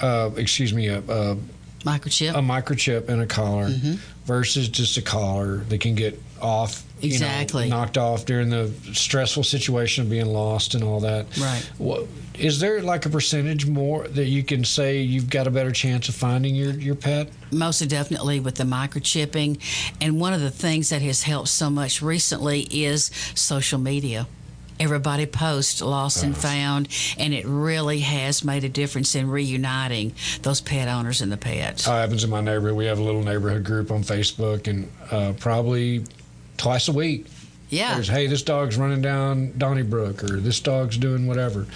uh, 0.00 0.30
excuse 0.36 0.74
me 0.74 0.88
a, 0.88 0.98
a 0.98 1.36
microchip. 1.84 2.30
a 2.30 2.40
microchip 2.40 3.08
and 3.08 3.22
a 3.22 3.26
collar 3.26 3.68
mm-hmm. 3.68 3.94
versus 4.24 4.68
just 4.68 4.96
a 4.96 5.02
collar 5.02 5.58
that 5.58 5.80
can 5.80 5.94
get 5.94 6.20
off 6.44 6.84
exactly 7.02 7.68
know, 7.68 7.76
knocked 7.76 7.98
off 7.98 8.24
during 8.24 8.50
the 8.50 8.72
stressful 8.92 9.42
situation 9.42 10.04
of 10.04 10.10
being 10.10 10.26
lost 10.26 10.74
and 10.74 10.84
all 10.84 11.00
that. 11.00 11.26
Right. 11.38 11.70
What, 11.78 12.06
is 12.38 12.60
there 12.60 12.82
like 12.82 13.06
a 13.06 13.10
percentage 13.10 13.66
more 13.66 14.08
that 14.08 14.26
you 14.26 14.42
can 14.42 14.64
say 14.64 15.00
you've 15.00 15.30
got 15.30 15.46
a 15.46 15.50
better 15.50 15.72
chance 15.72 16.08
of 16.08 16.14
finding 16.14 16.54
your, 16.54 16.72
your 16.72 16.94
pet? 16.94 17.30
Most 17.52 17.80
definitely 17.88 18.40
with 18.40 18.56
the 18.56 18.64
microchipping. 18.64 19.60
And 20.00 20.20
one 20.20 20.32
of 20.32 20.40
the 20.40 20.50
things 20.50 20.90
that 20.90 21.02
has 21.02 21.22
helped 21.22 21.48
so 21.48 21.70
much 21.70 22.02
recently 22.02 22.62
is 22.70 23.10
social 23.34 23.78
media. 23.78 24.26
Everybody 24.80 25.26
posts 25.26 25.80
lost 25.80 26.24
and 26.24 26.36
found 26.36 26.88
and 27.16 27.32
it 27.32 27.46
really 27.46 28.00
has 28.00 28.42
made 28.42 28.64
a 28.64 28.68
difference 28.68 29.14
in 29.14 29.30
reuniting 29.30 30.14
those 30.42 30.60
pet 30.60 30.88
owners 30.88 31.22
and 31.22 31.30
the 31.30 31.36
pets. 31.36 31.86
It 31.86 31.90
happens 31.90 32.24
in 32.24 32.30
my 32.30 32.40
neighborhood. 32.40 32.76
We 32.76 32.86
have 32.86 32.98
a 32.98 33.02
little 33.02 33.22
neighborhood 33.22 33.62
group 33.62 33.92
on 33.92 34.02
facebook 34.02 34.66
and 34.66 34.90
uh, 35.12 35.34
probably 35.38 36.04
twice 36.56 36.88
a 36.88 36.92
week. 36.92 37.26
Yeah. 37.70 37.94
There's, 37.94 38.08
hey, 38.08 38.26
this 38.26 38.42
dog's 38.42 38.76
running 38.76 39.02
down 39.02 39.56
Donnybrook, 39.58 40.22
or 40.22 40.40
this 40.40 40.60
dog's 40.60 40.96
doing 40.96 41.26
whatever, 41.26 41.66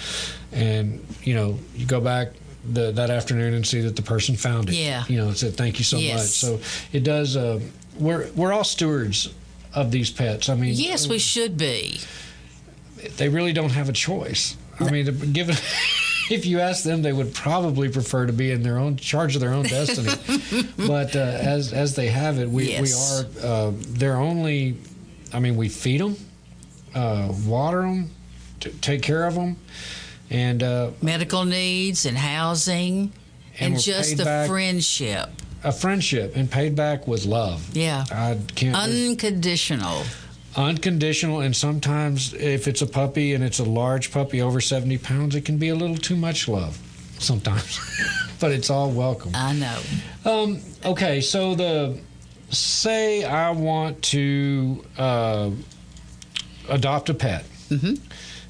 and 0.51 1.05
you 1.23 1.33
know, 1.33 1.59
you 1.75 1.85
go 1.85 1.99
back 1.99 2.29
the, 2.63 2.91
that 2.91 3.09
afternoon 3.09 3.53
and 3.53 3.65
see 3.65 3.81
that 3.81 3.95
the 3.95 4.01
person 4.01 4.35
found 4.35 4.69
it. 4.69 4.75
Yeah. 4.75 5.03
You 5.07 5.17
know, 5.17 5.33
said 5.33 5.55
thank 5.55 5.79
you 5.79 5.85
so 5.85 5.97
yes. 5.97 6.15
much. 6.15 6.27
So 6.27 6.87
it 6.93 7.03
does. 7.03 7.35
Uh, 7.35 7.59
we're 7.97 8.29
we're 8.31 8.53
all 8.53 8.63
stewards 8.63 9.33
of 9.73 9.91
these 9.91 10.09
pets. 10.09 10.49
I 10.49 10.55
mean, 10.55 10.73
yes, 10.75 11.07
we 11.07 11.19
should 11.19 11.57
be. 11.57 11.99
They 13.17 13.29
really 13.29 13.53
don't 13.53 13.71
have 13.71 13.89
a 13.89 13.93
choice. 13.93 14.57
I 14.79 14.89
mean, 14.91 15.33
given 15.33 15.55
if 16.31 16.45
you 16.45 16.59
ask 16.59 16.83
them, 16.83 17.01
they 17.01 17.13
would 17.13 17.33
probably 17.33 17.89
prefer 17.89 18.25
to 18.25 18.33
be 18.33 18.51
in 18.51 18.63
their 18.63 18.77
own 18.77 18.97
charge 18.97 19.35
of 19.35 19.41
their 19.41 19.53
own 19.53 19.65
destiny. 19.65 20.13
but 20.77 21.15
uh, 21.15 21.19
as 21.19 21.73
as 21.73 21.95
they 21.95 22.07
have 22.07 22.39
it, 22.39 22.49
we 22.49 22.69
yes. 22.69 23.25
we 23.41 23.47
are. 23.47 23.67
Uh, 23.67 23.71
they're 23.75 24.17
only. 24.17 24.77
I 25.33 25.39
mean, 25.39 25.57
we 25.57 25.69
feed 25.69 26.01
them, 26.01 26.15
uh, 26.95 27.31
water 27.45 27.81
them, 27.81 28.09
t- 28.59 28.71
take 28.81 29.03
care 29.03 29.25
of 29.25 29.35
them, 29.35 29.57
and 30.29 30.63
uh, 30.63 30.91
medical 31.01 31.45
needs 31.45 32.05
and 32.05 32.17
housing, 32.17 33.11
and, 33.59 33.73
and 33.73 33.81
just 33.81 34.17
the 34.17 34.45
friendship. 34.47 35.29
A 35.63 35.71
friendship 35.73 36.37
and 36.37 36.49
paid 36.49 36.75
back 36.75 37.05
with 37.05 37.25
love. 37.25 37.75
Yeah, 37.75 38.05
I 38.11 38.39
can't. 38.55 38.75
Unconditional 38.75 40.03
unconditional 40.55 41.41
and 41.41 41.55
sometimes 41.55 42.33
if 42.33 42.67
it's 42.67 42.81
a 42.81 42.87
puppy 42.87 43.33
and 43.33 43.43
it's 43.43 43.59
a 43.59 43.63
large 43.63 44.11
puppy 44.11 44.41
over 44.41 44.59
70 44.59 44.97
pounds 44.97 45.35
it 45.35 45.45
can 45.45 45.57
be 45.57 45.69
a 45.69 45.75
little 45.75 45.95
too 45.95 46.15
much 46.15 46.47
love 46.47 46.77
sometimes 47.19 47.79
but 48.39 48.51
it's 48.51 48.69
all 48.69 48.89
welcome. 48.89 49.31
I 49.35 49.53
know. 49.53 49.79
Um, 50.25 50.61
okay 50.85 51.21
so 51.21 51.55
the 51.55 51.99
say 52.49 53.23
i 53.23 53.51
want 53.51 54.01
to 54.01 54.83
uh, 54.97 55.51
adopt 56.67 57.09
a 57.09 57.13
pet. 57.13 57.45
Mm-hmm. 57.69 57.93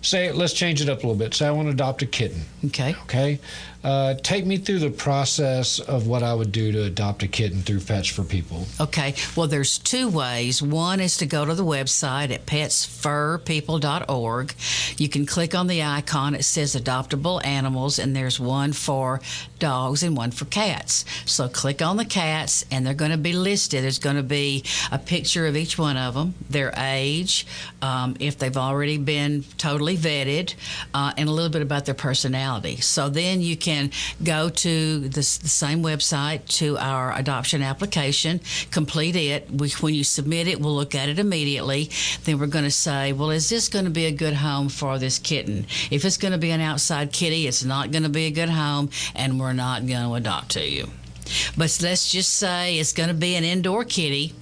say 0.02 0.32
let's 0.32 0.54
change 0.54 0.82
it 0.82 0.88
up 0.88 1.00
a 1.00 1.02
little 1.02 1.16
bit. 1.16 1.34
Say 1.34 1.48
i 1.48 1.52
want 1.52 1.68
to 1.68 1.74
adopt 1.74 2.02
a 2.02 2.06
kitten. 2.06 2.44
Okay. 2.66 2.96
Okay 3.04 3.40
uh, 3.84 4.14
take 4.16 4.46
me 4.46 4.58
through 4.58 4.80
the 4.80 4.90
process 4.90 5.80
of 5.80 6.06
what 6.06 6.22
I 6.22 6.34
would 6.34 6.52
do 6.52 6.72
to 6.74 6.84
adopt 6.84 7.24
a 7.24 7.28
kitten 7.28 7.62
through 7.62 7.80
Pets 7.80 8.10
Fur 8.10 8.24
People. 8.24 8.66
Okay. 8.80 9.16
Well, 9.36 9.48
there's 9.48 9.78
two 9.78 10.10
ways. 10.10 10.62
One 10.62 11.00
is 11.00 11.16
to 11.18 11.26
go 11.26 11.46
to 11.46 11.56
the 11.56 11.64
website 11.64 12.32
at 12.32 12.46
petsfurpeople.org. 12.46 14.54
You 14.98 15.08
can 15.08 15.26
click 15.26 15.56
on 15.56 15.68
the 15.68 15.82
icon. 15.82 16.36
It 16.36 16.44
says 16.44 16.76
adoptable 16.76 17.44
animals, 17.46 18.00
and 18.00 18.14
there's 18.14 18.40
one 18.40 18.74
for 18.74 19.22
dogs 19.60 20.04
and 20.04 20.18
one 20.18 20.32
for 20.32 20.46
cats. 20.46 21.06
So 21.26 21.48
click 21.48 21.82
on 21.82 21.96
the 21.96 22.06
cats, 22.06 22.66
and 22.70 22.86
they're 22.86 22.94
going 22.94 23.12
to 23.12 23.18
be 23.18 23.34
listed. 23.34 23.84
There's 23.84 24.00
going 24.00 24.18
to 24.18 24.24
be 24.24 24.66
a 24.92 24.98
picture 24.98 25.48
of 25.48 25.56
each 25.56 25.78
one 25.78 25.96
of 25.96 26.16
them, 26.16 26.34
their 26.50 26.74
age, 26.76 27.48
um, 27.82 28.18
if 28.20 28.38
they've 28.38 28.58
already 28.58 28.98
been 28.98 29.46
totally 29.58 29.96
vetted, 29.96 30.56
uh, 30.94 31.14
and 31.16 31.30
a 31.30 31.32
little 31.32 31.52
bit 31.52 31.62
about 31.62 31.86
their 31.86 31.96
personality. 31.96 32.82
So 32.82 33.08
then 33.08 33.42
you 33.42 33.56
can 33.56 33.69
can 33.70 33.92
go 34.24 34.50
to 34.50 35.00
the 35.10 35.22
same 35.22 35.84
website 35.84 36.44
to 36.48 36.76
our 36.80 37.16
adoption 37.16 37.62
application, 37.62 38.42
complete 38.72 39.16
it. 39.16 39.50
We, 39.52 39.70
when 39.82 39.94
you 39.94 40.04
submit 40.04 40.48
it, 40.48 40.60
we'll 40.60 40.76
look 40.76 40.96
at 40.96 41.08
it 41.08 41.20
immediately. 41.20 41.92
Then 42.24 42.40
we're 42.40 42.48
going 42.48 42.66
to 42.66 42.72
say, 42.72 43.14
well, 43.14 43.30
is 43.30 43.48
this 43.50 43.70
going 43.70 43.86
to 43.86 43.92
be 43.92 44.06
a 44.06 44.12
good 44.12 44.34
home 44.34 44.70
for 44.70 44.98
this 44.98 45.20
kitten? 45.20 45.68
If 45.92 46.04
it's 46.04 46.18
going 46.18 46.32
to 46.32 46.40
be 46.40 46.50
an 46.50 46.62
outside 46.62 47.12
kitty, 47.12 47.46
it's 47.46 47.64
not 47.64 47.92
going 47.92 48.04
to 48.04 48.10
be 48.10 48.26
a 48.26 48.32
good 48.32 48.50
home, 48.50 48.90
and 49.16 49.40
we're 49.40 49.54
not 49.54 49.86
going 49.86 50.04
to 50.04 50.14
adopt 50.16 50.50
to 50.52 50.68
you. 50.68 50.90
But 51.56 51.78
let's 51.84 52.12
just 52.12 52.36
say 52.36 52.80
it's 52.80 52.94
going 52.94 53.10
to 53.10 53.16
be 53.16 53.36
an 53.36 53.44
indoor 53.44 53.84
kitty 53.84 54.34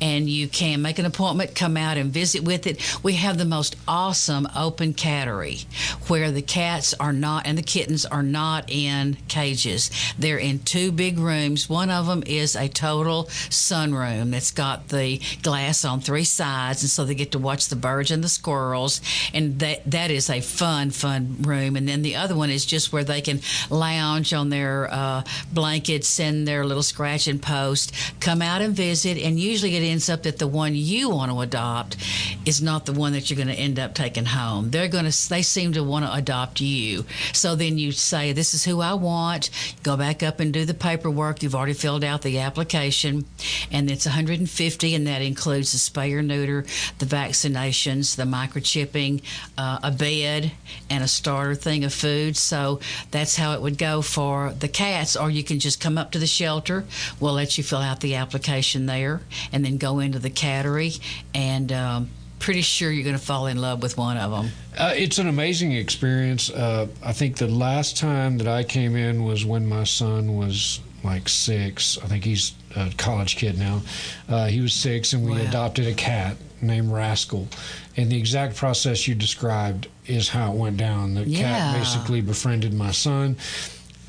and 0.00 0.28
you 0.28 0.48
can 0.48 0.82
make 0.82 0.98
an 0.98 1.06
appointment, 1.06 1.54
come 1.54 1.76
out 1.76 1.96
and 1.96 2.12
visit 2.12 2.42
with 2.42 2.66
it. 2.66 2.80
We 3.02 3.14
have 3.14 3.38
the 3.38 3.44
most 3.44 3.76
awesome 3.86 4.48
open 4.56 4.94
cattery 4.94 5.66
where 6.08 6.30
the 6.30 6.42
cats 6.42 6.94
are 6.94 7.12
not 7.12 7.46
and 7.46 7.56
the 7.56 7.62
kittens 7.62 8.06
are 8.06 8.22
not 8.22 8.70
in 8.70 9.16
cages. 9.28 9.90
They're 10.18 10.38
in 10.38 10.60
two 10.60 10.92
big 10.92 11.18
rooms. 11.18 11.68
One 11.68 11.90
of 11.90 12.06
them 12.06 12.22
is 12.26 12.56
a 12.56 12.68
total 12.68 13.24
sunroom 13.24 14.30
that's 14.30 14.50
got 14.50 14.88
the 14.88 15.20
glass 15.42 15.84
on 15.84 16.00
three 16.00 16.24
sides, 16.24 16.82
and 16.82 16.90
so 16.90 17.04
they 17.04 17.14
get 17.14 17.32
to 17.32 17.38
watch 17.38 17.68
the 17.68 17.76
birds 17.76 18.10
and 18.10 18.22
the 18.22 18.28
squirrels. 18.28 19.00
And 19.32 19.58
that 19.60 19.90
that 19.90 20.10
is 20.10 20.30
a 20.30 20.40
fun, 20.40 20.90
fun 20.90 21.36
room. 21.40 21.76
And 21.76 21.88
then 21.88 22.02
the 22.02 22.16
other 22.16 22.34
one 22.34 22.50
is 22.50 22.66
just 22.66 22.92
where 22.92 23.04
they 23.04 23.20
can 23.20 23.40
lounge 23.70 24.32
on 24.32 24.50
their 24.50 24.88
uh, 24.92 25.22
blankets 25.52 26.20
and 26.20 26.46
their 26.46 26.64
little 26.64 26.82
scratching 26.82 27.38
post, 27.38 27.92
come 28.20 28.42
out 28.42 28.62
and 28.62 28.74
visit, 28.74 29.18
and 29.18 29.38
usually 29.38 29.55
it 29.64 29.82
ends 29.82 30.08
up 30.08 30.22
that 30.24 30.38
the 30.38 30.46
one 30.46 30.74
you 30.74 31.10
want 31.10 31.30
to 31.30 31.40
adopt 31.40 31.96
is 32.44 32.62
not 32.62 32.86
the 32.86 32.92
one 32.92 33.12
that 33.12 33.30
you're 33.30 33.36
going 33.36 33.54
to 33.54 33.62
end 33.62 33.78
up 33.78 33.94
taking 33.94 34.24
home. 34.24 34.70
They're 34.70 34.88
going 34.88 35.10
to 35.10 35.28
they 35.28 35.42
seem 35.42 35.72
to 35.72 35.82
want 35.82 36.04
to 36.04 36.12
adopt 36.12 36.60
you. 36.60 37.04
So 37.32 37.54
then 37.56 37.78
you 37.78 37.92
say, 37.92 38.32
"This 38.32 38.54
is 38.54 38.64
who 38.64 38.80
I 38.80 38.94
want." 38.94 39.50
Go 39.82 39.96
back 39.96 40.22
up 40.22 40.40
and 40.40 40.52
do 40.52 40.64
the 40.64 40.74
paperwork. 40.74 41.42
You've 41.42 41.54
already 41.54 41.74
filled 41.74 42.04
out 42.04 42.22
the 42.22 42.38
application, 42.38 43.24
and 43.70 43.90
it's 43.90 44.06
150, 44.06 44.94
and 44.94 45.06
that 45.06 45.22
includes 45.22 45.72
the 45.72 45.78
spay 45.78 46.12
or 46.12 46.22
neuter, 46.22 46.64
the 46.98 47.06
vaccinations, 47.06 48.16
the 48.16 48.24
microchipping, 48.24 49.22
uh, 49.58 49.78
a 49.82 49.90
bed, 49.90 50.52
and 50.90 51.02
a 51.02 51.08
starter 51.08 51.54
thing 51.54 51.84
of 51.84 51.92
food. 51.92 52.36
So 52.36 52.80
that's 53.10 53.36
how 53.36 53.54
it 53.54 53.62
would 53.62 53.78
go 53.78 54.02
for 54.02 54.52
the 54.58 54.68
cats. 54.68 55.16
Or 55.16 55.30
you 55.30 55.42
can 55.42 55.58
just 55.58 55.80
come 55.80 55.98
up 55.98 56.12
to 56.12 56.18
the 56.18 56.26
shelter. 56.26 56.84
We'll 57.20 57.34
let 57.34 57.58
you 57.58 57.64
fill 57.64 57.80
out 57.80 58.00
the 58.00 58.14
application 58.14 58.86
there, 58.86 59.20
and 59.52 59.64
then 59.64 59.76
go 59.78 59.98
into 60.00 60.18
the 60.18 60.30
cattery 60.30 60.98
and. 61.34 61.72
Um, 61.72 62.10
pretty 62.38 62.60
sure 62.60 62.90
you're 62.90 63.02
going 63.02 63.16
to 63.18 63.24
fall 63.24 63.46
in 63.46 63.56
love 63.56 63.82
with 63.82 63.96
one 63.96 64.18
of 64.18 64.30
them. 64.30 64.50
Uh, 64.76 64.92
it's 64.94 65.16
an 65.16 65.26
amazing 65.26 65.72
experience. 65.72 66.50
Uh, 66.50 66.86
I 67.02 67.14
think 67.14 67.38
the 67.38 67.48
last 67.48 67.96
time 67.96 68.36
that 68.36 68.46
I 68.46 68.62
came 68.62 68.94
in 68.94 69.24
was 69.24 69.46
when 69.46 69.66
my 69.66 69.84
son 69.84 70.36
was 70.36 70.80
like 71.02 71.30
six. 71.30 71.96
I 72.04 72.06
think 72.08 72.24
he's 72.24 72.52
a 72.76 72.92
college 72.98 73.36
kid 73.36 73.58
now. 73.58 73.80
Uh, 74.28 74.46
he 74.48 74.60
was 74.60 74.74
six, 74.74 75.14
and 75.14 75.24
we 75.24 75.32
Wow. 75.32 75.46
adopted 75.48 75.86
a 75.86 75.94
cat 75.94 76.36
named 76.60 76.92
Rascal. 76.92 77.48
And 77.96 78.12
the 78.12 78.18
exact 78.18 78.54
process 78.54 79.08
you 79.08 79.14
described 79.14 79.88
is 80.06 80.28
how 80.28 80.52
it 80.52 80.56
went 80.58 80.76
down. 80.76 81.14
The 81.14 81.22
Yeah. 81.24 81.40
cat 81.40 81.78
basically 81.78 82.20
befriended 82.20 82.74
my 82.74 82.92
son. 82.92 83.36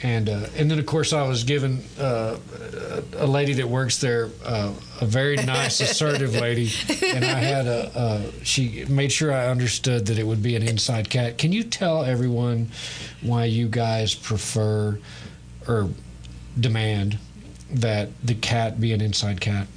And 0.04 0.30
uh, 0.30 0.46
and 0.56 0.70
then 0.70 0.78
of 0.78 0.86
course 0.86 1.12
I 1.12 1.28
was 1.28 1.44
given 1.44 1.84
uh, 2.00 2.38
a 3.16 3.26
lady 3.26 3.54
that 3.54 3.68
works 3.68 3.98
there, 3.98 4.30
uh, 4.46 4.72
a 5.02 5.06
very 5.06 5.38
nice, 5.38 5.80
assertive 5.80 6.36
lady, 6.42 6.72
and 7.04 7.26
I 7.26 7.40
had 7.40 7.66
a, 7.66 7.92
a. 7.96 8.46
She 8.46 8.86
made 8.86 9.12
sure 9.12 9.34
I 9.34 9.48
understood 9.48 10.06
that 10.06 10.20
it 10.20 10.28
would 10.28 10.44
be 10.44 10.56
an 10.56 10.62
inside 10.62 11.10
cat. 11.10 11.40
Can 11.40 11.52
you 11.52 11.64
tell 11.64 12.04
everyone 12.04 12.70
why 13.22 13.46
you 13.46 13.68
guys 13.68 14.14
prefer 14.14 15.00
or 15.68 15.90
demand 16.60 17.18
that 17.72 18.10
the 18.24 18.36
cat 18.36 18.80
be 18.80 18.94
an 18.94 19.02
inside 19.02 19.42
cat? 19.42 19.68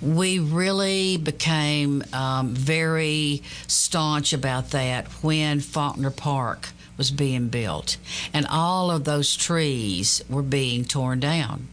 we 0.00 0.38
really 0.38 1.16
became 1.16 2.04
um, 2.12 2.54
very 2.54 3.42
staunch 3.66 4.32
about 4.32 4.70
that 4.70 5.06
when 5.22 5.60
Faulkner 5.60 6.10
Park 6.10 6.68
was 6.96 7.10
being 7.10 7.48
built, 7.48 7.96
and 8.32 8.46
all 8.46 8.90
of 8.90 9.04
those 9.04 9.36
trees 9.36 10.22
were 10.28 10.42
being 10.42 10.84
torn 10.84 11.20
down. 11.20 11.68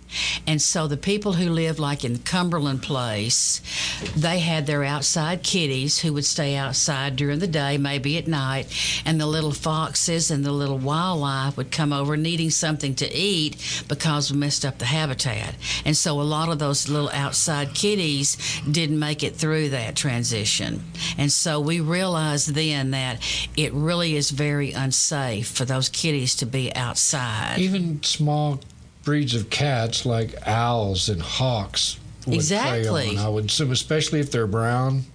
And 0.45 0.61
so 0.61 0.87
the 0.87 0.97
people 0.97 1.33
who 1.33 1.49
lived 1.49 1.79
like 1.79 2.03
in 2.03 2.19
Cumberland 2.19 2.83
Place, 2.83 3.61
they 4.13 4.39
had 4.39 4.65
their 4.65 4.83
outside 4.83 5.41
kitties 5.41 5.99
who 5.99 6.11
would 6.13 6.25
stay 6.25 6.57
outside 6.57 7.15
during 7.15 7.39
the 7.39 7.47
day, 7.47 7.77
maybe 7.77 8.17
at 8.17 8.27
night, 8.27 8.67
and 9.05 9.21
the 9.21 9.25
little 9.25 9.53
foxes 9.53 10.29
and 10.29 10.43
the 10.43 10.51
little 10.51 10.77
wildlife 10.77 11.55
would 11.55 11.71
come 11.71 11.93
over 11.93 12.17
needing 12.17 12.49
something 12.49 12.93
to 12.95 13.15
eat 13.15 13.55
because 13.87 14.31
we 14.31 14.37
messed 14.37 14.65
up 14.65 14.79
the 14.79 14.85
habitat. 14.85 15.55
And 15.85 15.95
so 15.95 16.19
a 16.19 16.23
lot 16.23 16.49
of 16.49 16.59
those 16.59 16.89
little 16.89 17.11
outside 17.11 17.73
kitties 17.73 18.35
didn't 18.69 18.99
make 18.99 19.23
it 19.23 19.37
through 19.37 19.69
that 19.69 19.95
transition. 19.95 20.83
And 21.17 21.31
so 21.31 21.61
we 21.61 21.79
realized 21.79 22.53
then 22.53 22.91
that 22.91 23.21
it 23.55 23.71
really 23.73 24.17
is 24.17 24.31
very 24.31 24.71
unsafe 24.71 25.10
for 25.43 25.65
those 25.65 25.89
kitties 25.89 26.35
to 26.35 26.45
be 26.45 26.73
outside. 26.75 27.55
Even 27.59 28.01
small 28.03 28.59
breeds 29.03 29.33
of 29.35 29.49
cats 29.49 30.05
like 30.05 30.35
owls 30.47 31.09
and 31.09 31.21
hawks 31.21 31.97
would 32.25 32.35
Exactly. 32.35 33.09
prey 33.09 33.17
on. 33.17 33.25
I 33.25 33.29
would 33.29 33.45
assume, 33.45 33.71
especially 33.71 34.19
if 34.19 34.31
they're 34.31 34.47
brown 34.47 35.05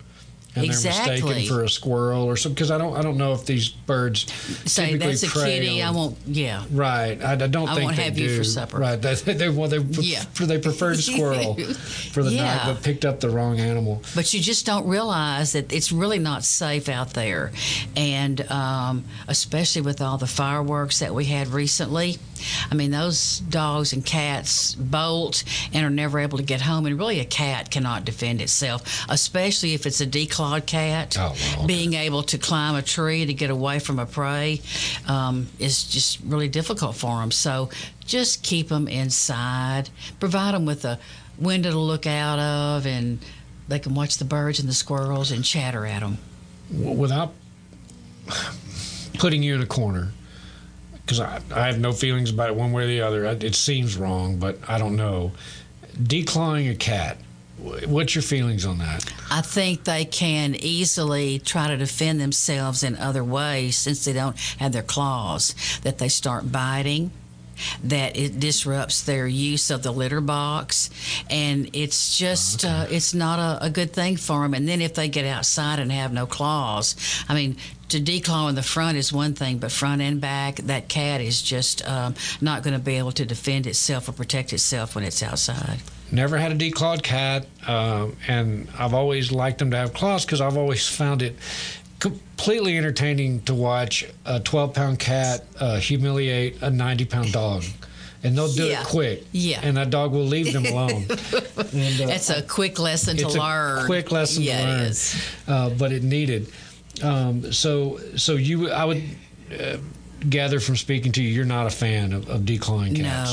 and 0.57 0.65
they're 0.65 0.71
Exactly. 0.73 1.21
mistaken 1.23 1.49
for 1.57 1.63
a 1.65 1.69
squirrel 1.69 2.25
or 2.25 2.37
something. 2.37 2.55
Because 2.55 2.71
I 2.71 2.79
don't, 2.79 2.97
I 2.97 3.03
don't 3.03 3.17
know 3.19 3.33
if 3.35 3.45
these 3.47 3.69
birds 3.69 4.33
Say 4.65 4.97
that's 4.97 5.23
a 5.23 5.29
kitty. 5.29 5.83
I 5.83 5.89
on- 5.89 5.95
won't. 5.95 6.19
Yeah. 6.27 6.65
Right, 6.73 7.23
I, 7.23 7.33
I 7.33 7.37
don't 7.37 7.69
I 7.69 7.75
think 7.75 7.85
won't 7.85 7.97
they 7.97 8.03
have 8.05 8.17
do. 8.17 8.23
you 8.25 8.37
for 8.39 8.45
supper. 8.45 8.79
Right, 8.79 8.97
they 9.01 9.15
they 9.15 9.49
well, 9.49 9.69
they 9.69 9.79
Yeah. 10.01 10.25
they 10.41 10.59
preferred 10.59 10.99
squirrel 10.99 11.55
for 12.13 12.23
the 12.23 12.33
Yeah. 12.33 12.45
night, 12.45 12.63
but 12.67 12.83
picked 12.83 13.05
up 13.05 13.21
the 13.21 13.31
wrong 13.31 13.61
animal. 13.61 14.03
but 14.15 14.33
you 14.35 14.41
just 14.41 14.65
don't 14.67 14.87
realize 14.87 15.53
that 15.53 15.73
it's 15.73 15.93
really 15.93 16.19
not 16.19 16.43
safe 16.45 16.89
out 16.89 17.11
there. 17.15 17.53
And 17.97 18.41
um, 18.51 19.05
especially 19.29 19.83
with 19.83 20.01
all 20.01 20.17
the 20.19 20.27
fireworks 20.27 21.01
that 21.01 21.15
we 21.15 21.27
had 21.27 21.49
recently, 21.49 22.17
I 22.71 22.75
mean, 22.75 22.91
those 22.91 23.41
dogs 23.41 23.93
and 23.93 24.05
cats 24.05 24.75
bolt 24.75 25.45
and 25.73 25.85
are 25.85 25.91
never 25.91 26.19
able 26.19 26.39
to 26.39 26.45
get 26.45 26.61
home. 26.63 26.87
And 26.87 26.99
really, 26.99 27.21
a 27.21 27.25
cat 27.25 27.71
cannot 27.71 28.05
defend 28.05 28.41
itself, 28.41 29.05
especially 29.09 29.75
if 29.75 29.87
it's 29.87 30.01
a 30.01 30.07
declawed 30.07 30.46
cat. 30.61 31.17
Oh, 31.19 31.35
well. 31.57 31.67
Being 31.67 31.95
able 31.95 32.23
to 32.25 32.39
climb 32.39 32.75
a 32.75 32.83
tree 32.83 33.27
to 33.27 33.35
get 33.35 33.51
away 33.51 33.79
from 33.79 33.99
a 33.99 34.07
prey 34.07 34.61
um, 35.07 35.49
is 35.59 35.85
just 35.85 36.21
really 36.25 36.49
difficult 36.49 36.97
for 36.97 37.21
them. 37.21 37.31
So 37.31 37.71
just 38.05 38.43
keep 38.43 38.69
them 38.69 38.89
inside, 38.89 39.91
provide 40.21 40.55
them 40.55 40.67
with 40.67 40.85
a 40.85 40.99
window 41.39 41.71
to 41.71 41.79
look 41.79 42.07
out 42.07 42.39
of, 42.39 42.87
and 42.87 43.19
they 43.69 43.79
can 43.79 43.95
watch 43.95 44.19
the 44.19 44.25
birds 44.25 44.61
and 44.61 44.69
the 44.69 44.75
squirrels 44.75 45.31
and 45.33 45.45
chatter 45.45 45.85
at 45.87 46.01
them. 46.01 46.19
Without 46.71 47.33
putting 49.19 49.43
you 49.43 49.55
in 49.55 49.63
a 49.63 49.67
corner, 49.67 50.11
because 51.05 51.21
I, 51.21 51.41
I 51.55 51.67
have 51.67 51.79
no 51.79 51.93
feelings 51.93 52.31
about 52.31 52.51
it 52.51 52.57
one 52.57 52.73
way 52.73 52.85
or 52.85 52.87
the 52.87 53.01
other. 53.01 53.25
It 53.25 53.55
seems 53.55 53.97
wrong, 53.97 54.39
but 54.39 54.59
I 54.69 54.79
don't 54.79 54.97
know. 54.97 55.33
Declawing 55.97 56.71
a 56.71 56.75
cat. 56.75 57.19
Wh- 57.63 57.89
What's 57.89 58.15
your 58.15 58.23
feelings 58.23 58.65
on 58.67 58.79
that? 58.79 59.05
I 59.31 59.41
think 59.41 59.85
they 59.85 60.05
can 60.05 60.55
easily 60.55 61.39
try 61.39 61.69
to 61.69 61.77
defend 61.77 62.21
themselves 62.21 62.83
in 62.83 62.97
other 62.97 63.25
ways 63.25 63.77
since 63.77 64.05
they 64.05 64.13
don't 64.13 64.39
have 64.59 64.73
their 64.73 64.83
claws, 64.83 65.55
that 65.83 65.99
they 65.99 66.09
start 66.09 66.51
biting. 66.53 67.11
That 67.85 68.17
it 68.17 68.41
disrupts 68.41 69.03
their 69.03 69.27
use 69.27 69.71
of 69.71 69.83
the 69.83 69.93
litter 69.93 70.21
box, 70.21 70.91
and 71.31 71.71
it's 71.73 72.17
just 72.19 72.65
uh, 72.65 72.87
it's 72.91 73.15
not 73.15 73.39
a, 73.39 73.67
a 73.67 73.71
good 73.71 73.93
thing 73.93 74.17
for 74.17 74.43
them. 74.43 74.55
And 74.55 74.69
then 74.69 74.81
if 74.81 74.95
they 74.95 75.09
get 75.09 75.27
outside 75.27 75.79
and 75.79 75.91
have 75.93 76.13
no 76.13 76.27
claws, 76.27 76.97
I 77.29 77.35
mean, 77.35 77.57
to 77.89 78.01
declaw 78.01 78.49
in 78.49 78.55
the 78.55 78.63
front 78.63 78.97
is 78.97 79.13
one 79.13 79.35
thing, 79.35 79.59
but 79.59 79.71
front 79.71 80.03
and 80.03 80.21
back, 80.21 80.57
that 80.57 80.89
cat 80.89 81.21
is 81.21 81.41
just 81.41 81.87
um, 81.89 82.15
not 82.41 82.63
going 82.63 82.75
to 82.75 82.83
be 82.83 82.97
able 82.97 83.13
to 83.13 83.25
defend 83.25 83.67
itself 83.67 84.09
or 84.09 84.13
protect 84.13 84.53
itself 84.53 84.95
when 84.95 85.05
it's 85.05 85.23
outside. 85.23 85.79
Never 86.11 86.39
had 86.39 86.53
a 86.53 86.55
declawed 86.55 87.03
cat, 87.03 87.47
um, 87.67 88.17
and 88.29 88.69
I've 88.79 88.95
always 88.95 89.33
liked 89.33 89.59
them 89.59 89.71
to 89.73 89.77
have 89.77 89.93
claws 89.93 90.25
because 90.25 90.41
I've 90.41 90.57
always 90.57 90.89
found 90.89 91.23
it 91.23 91.37
completely 91.99 92.77
entertaining 92.77 93.41
to 93.43 93.55
watch 93.55 94.05
a 94.25 94.41
12 94.41 94.75
pound 94.75 94.99
cat 94.99 95.45
uh, 95.59 95.79
humiliate 95.79 96.61
a 96.63 96.71
90 96.71 97.05
pound 97.07 97.33
dog. 97.33 97.65
And 98.23 98.37
they'll 98.37 98.53
do 98.53 98.65
Yeah. 98.67 98.81
it 98.83 98.87
quick. 98.89 99.25
Yeah. 99.33 99.61
And 99.63 99.77
that 99.77 99.91
dog 99.91 100.13
will 100.13 100.25
leave 100.25 100.53
them 100.53 100.67
alone. 100.67 101.05
and, 101.73 102.01
uh, 102.01 102.07
That's 102.07 102.31
a 102.31 102.43
quick 102.43 102.79
lesson 102.79 103.17
to 103.19 103.27
a 103.27 103.29
learn. 103.29 103.87
quick 103.87 104.11
lesson 104.11 104.43
yeah, 104.43 104.61
to 104.63 104.67
learn. 104.67 104.81
it 104.81 104.87
is. 104.89 105.31
Uh, 105.47 105.71
but 105.71 105.93
it 105.93 106.03
needed. 106.03 106.51
Um, 107.03 107.53
so, 107.53 107.99
so 108.17 108.33
you, 108.35 108.71
I 108.71 108.85
would 108.85 109.03
uh, 109.59 109.77
gather 110.29 110.59
from 110.61 110.77
speaking 110.77 111.13
to 111.13 111.23
you, 111.23 111.29
you're 111.29 111.45
not 111.45 111.67
a 111.67 111.71
fan 111.71 112.13
of, 112.13 112.29
of 112.29 112.41
declawing 112.43 112.97
cats. 112.97 113.33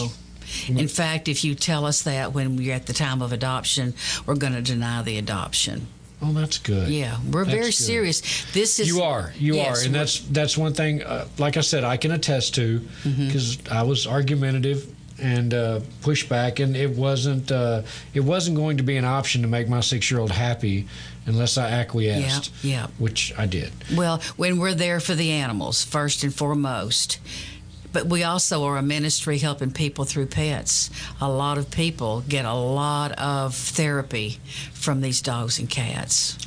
No. 0.70 0.78
In 0.80 0.88
fact, 0.88 1.28
if 1.28 1.44
you 1.44 1.56
tell 1.56 1.86
us 1.86 2.04
that 2.04 2.34
when 2.34 2.56
we're 2.58 2.74
at 2.76 2.86
the 2.86 2.94
time 2.94 3.22
of 3.24 3.32
adoption, 3.32 3.96
we're 4.28 4.36
going 4.36 4.54
to 4.54 4.62
deny 4.62 5.02
the 5.02 5.18
adoption. 5.18 5.88
Oh, 6.24 6.32
that's 6.34 6.58
good. 6.58 6.88
Yeah, 6.90 7.18
we're 7.32 7.44
That's 7.44 7.54
very 7.54 7.66
good. 7.66 7.74
serious. 7.74 8.22
This 8.54 8.80
is 8.80 8.88
You 8.88 9.02
are, 9.02 9.34
you 9.38 9.56
Yes, 9.56 9.82
are, 9.84 9.86
and 9.86 9.94
that's 9.96 10.20
that's 10.20 10.58
one 10.58 10.74
thing. 10.74 11.04
Uh, 11.04 11.28
like 11.38 11.58
I 11.58 11.62
said, 11.62 11.84
I 11.84 11.98
can 11.98 12.12
attest 12.12 12.56
to 12.56 12.80
Mm-hmm. 13.04 13.28
because 13.28 13.58
I 13.70 13.84
was 13.84 14.08
argumentative 14.08 14.88
and 15.22 15.54
uh, 15.54 15.80
pushed 16.02 16.28
back, 16.30 16.60
and 16.60 16.76
it 16.76 16.92
wasn't 16.92 17.52
uh, 17.52 17.82
it 18.14 18.22
wasn't 18.22 18.56
going 18.58 18.78
to 18.78 18.84
be 18.84 18.98
an 18.98 19.06
option 19.06 19.42
to 19.42 19.48
make 19.48 19.68
my 19.70 19.82
six 19.82 20.10
year 20.10 20.20
old 20.20 20.32
happy 20.32 20.88
unless 21.26 21.58
I 21.58 21.70
acquiesced. 21.70 22.52
Yeah, 22.64 22.72
yeah. 22.82 22.88
which 22.98 23.34
I 23.38 23.46
did. 23.46 23.72
well 23.96 24.20
when 24.38 24.60
we're 24.60 24.74
there 24.76 25.00
for 25.00 25.16
the 25.16 25.32
animals 25.32 25.84
first 25.84 26.24
and 26.24 26.34
foremost. 26.34 27.20
But 27.94 28.08
we 28.08 28.24
also 28.24 28.64
are 28.66 28.78
a 28.78 28.82
ministry 28.82 29.38
helping 29.38 29.72
people 29.72 30.04
through 30.04 30.26
pets. 30.26 30.90
A 31.22 31.30
lot 31.30 31.58
of 31.58 31.70
people 31.70 32.24
get 32.28 32.44
a 32.44 32.54
lot 32.54 33.12
of 33.14 33.56
therapy 33.56 34.40
from 34.74 35.02
these 35.02 35.22
dogs 35.22 35.60
and 35.60 35.70
cats. 35.70 36.38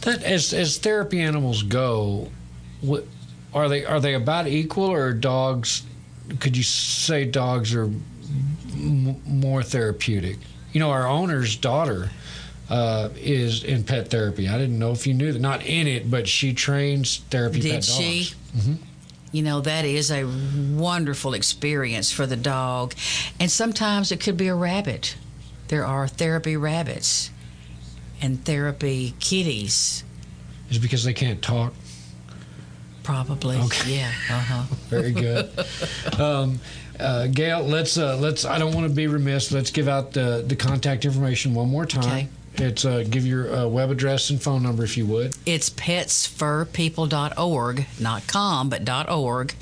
That 0.00 0.22
as 0.22 0.52
as 0.54 0.78
therapy 0.78 1.20
animals 1.20 1.62
go, 1.62 2.30
what 2.80 3.06
are 3.52 3.68
they 3.68 3.84
are 3.84 4.00
they 4.00 4.14
about 4.14 4.48
equal 4.48 4.84
or 4.86 5.08
are 5.08 5.12
dogs? 5.12 5.82
Could 6.40 6.56
you 6.56 6.62
say 6.62 7.24
dogs 7.24 7.74
are 7.74 7.84
m- 7.84 9.20
more 9.26 9.62
therapeutic? 9.62 10.38
You 10.72 10.80
know, 10.80 10.90
our 10.90 11.06
owner's 11.06 11.56
daughter 11.56 12.10
uh, 12.70 13.08
is 13.16 13.64
in 13.64 13.84
pet 13.84 14.08
therapy. 14.08 14.48
I 14.48 14.56
didn't 14.58 14.78
know 14.78 14.92
if 14.92 15.06
you 15.06 15.14
knew 15.14 15.32
that. 15.32 15.38
Not 15.40 15.64
in 15.66 15.86
it, 15.86 16.10
but 16.10 16.28
she 16.28 16.52
trains 16.54 17.18
therapy 17.30 17.60
Did 17.60 17.72
pet 17.72 17.84
she? 17.84 18.34
dogs. 18.54 18.78
You 19.30 19.42
know, 19.42 19.60
that 19.60 19.84
is 19.84 20.10
a 20.10 20.24
wonderful 20.74 21.34
experience 21.34 22.10
for 22.10 22.26
the 22.26 22.36
dog. 22.36 22.94
And 23.38 23.50
sometimes 23.50 24.10
it 24.10 24.20
could 24.20 24.36
be 24.36 24.48
a 24.48 24.54
rabbit. 24.54 25.16
There 25.68 25.84
are 25.84 26.08
therapy 26.08 26.56
rabbits 26.56 27.30
and 28.22 28.42
therapy 28.44 29.14
kitties, 29.20 30.02
Is 30.70 30.78
it 30.78 30.80
because 30.80 31.04
they 31.04 31.12
can't 31.12 31.42
talk? 31.42 31.72
probably. 33.02 33.56
Okay. 33.56 33.96
Yeah. 33.96 34.12
Uh 34.30 34.38
huh. 34.38 34.62
Very 34.90 35.12
good. 35.12 35.50
um, 36.20 36.60
uh, 37.00 37.26
Gail, 37.28 37.62
let's 37.62 37.96
uh, 37.96 38.16
let's. 38.18 38.44
I 38.44 38.58
don't 38.58 38.74
want 38.74 38.86
to 38.86 38.92
be 38.94 39.06
remiss. 39.06 39.50
Let's 39.50 39.70
give 39.70 39.88
out 39.88 40.12
the 40.12 40.44
the 40.46 40.54
contact 40.56 41.04
information 41.06 41.54
one 41.54 41.68
more 41.70 41.86
time. 41.86 42.04
Okay. 42.04 42.28
It's 42.60 42.84
uh, 42.84 43.04
give 43.08 43.24
your 43.24 43.54
uh, 43.54 43.68
web 43.68 43.90
address 43.90 44.30
and 44.30 44.42
phone 44.42 44.64
number 44.64 44.82
if 44.84 44.96
you 44.96 45.06
would. 45.06 45.36
It's 45.46 45.70
petsfurpeople.org, 45.70 47.86
not 48.00 48.26
com, 48.26 48.68
but 48.68 48.84
dot 48.84 49.08
.org. 49.08 49.54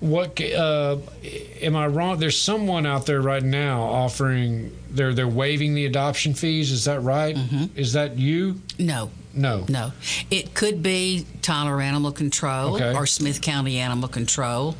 what 0.00 0.40
uh, 0.40 0.98
am 1.60 1.76
I 1.76 1.86
wrong? 1.88 2.18
There's 2.18 2.40
someone 2.40 2.86
out 2.86 3.06
there 3.06 3.20
right 3.20 3.42
now 3.42 3.82
offering 3.82 4.76
they're 4.90 5.12
they're 5.12 5.28
waiving 5.28 5.74
the 5.74 5.86
adoption 5.86 6.34
fees. 6.34 6.70
Is 6.70 6.84
that 6.84 7.00
right? 7.02 7.36
Is 7.74 7.92
that 7.94 8.16
you? 8.16 8.60
No. 8.78 9.10
No. 9.34 9.64
No. 9.68 9.92
It 10.30 10.54
could 10.54 10.82
be 10.82 11.26
Tyler 11.42 11.80
Animal 11.80 12.12
Control 12.12 12.74
Okay. 12.76 12.94
or 12.94 13.06
Smith 13.06 13.40
County 13.40 13.78
Animal 13.78 14.08
Control. 14.08 14.74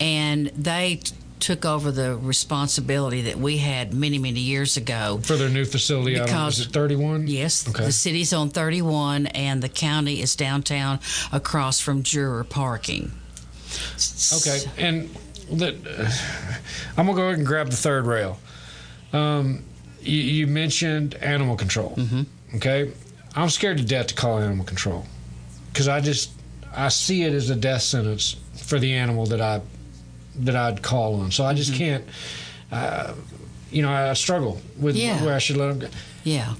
And 0.00 0.48
they 0.48 0.96
t- 0.96 1.14
took 1.40 1.64
over 1.64 1.90
the 1.90 2.16
responsibility 2.16 3.22
that 3.22 3.36
we 3.38 3.58
had 3.58 3.94
many, 3.94 4.18
many 4.18 4.40
years 4.40 4.76
ago. 4.76 5.20
For 5.22 5.36
their 5.36 5.48
new 5.48 5.64
facility 5.64 6.18
out 6.20 6.32
on, 6.32 6.48
is 6.48 6.60
it 6.60 6.72
31? 6.72 7.26
Yes, 7.28 7.68
Okay. 7.68 7.84
the 7.84 7.92
city's 7.92 8.32
on 8.32 8.50
31 8.50 9.26
and 9.28 9.62
the 9.62 9.68
county 9.68 10.20
is 10.20 10.34
downtown 10.36 10.98
across 11.32 11.80
from 11.80 12.02
Juror 12.02 12.44
Parking. 12.44 13.12
Okay, 14.36 14.60
and 14.78 15.08
the, 15.50 15.74
I'm 16.96 17.06
gonna 17.06 17.16
go 17.16 17.26
ahead 17.26 17.38
and 17.38 17.46
grab 17.46 17.70
the 17.70 17.76
third 17.76 18.06
rail. 18.06 18.38
Um, 19.12 19.64
you, 20.00 20.20
you 20.20 20.46
mentioned 20.46 21.14
animal 21.16 21.56
control. 21.56 21.94
Mm-hmm. 21.96 22.22
Okay, 22.56 22.92
I'm 23.42 23.48
scared 23.50 23.78
to 23.78 23.84
death 23.84 24.08
to 24.08 24.14
call 24.14 24.38
animal 24.38 24.64
control 24.64 25.06
because 25.72 25.88
I 25.88 26.00
just 26.00 26.30
I 26.74 26.88
see 26.88 27.22
it 27.22 27.32
as 27.32 27.50
a 27.50 27.56
death 27.56 27.82
sentence 27.82 28.36
for 28.56 28.78
the 28.78 28.92
animal 28.94 29.26
that 29.26 29.40
I 29.40 29.60
that 30.40 30.56
I'd 30.56 30.82
call 30.82 31.20
on. 31.20 31.30
So 31.30 31.44
I 31.44 31.54
just 31.54 31.74
can't. 31.74 32.04
Uh, 32.70 33.14
you 33.70 33.82
know, 33.82 33.90
I 33.90 34.12
struggle 34.14 34.60
with 34.78 34.96
Yeah. 34.96 35.22
where 35.24 35.34
I 35.34 35.38
should 35.38 35.56
let 35.56 35.68
them 35.68 35.78
go. 35.80 35.88
Yeah. 36.24 36.54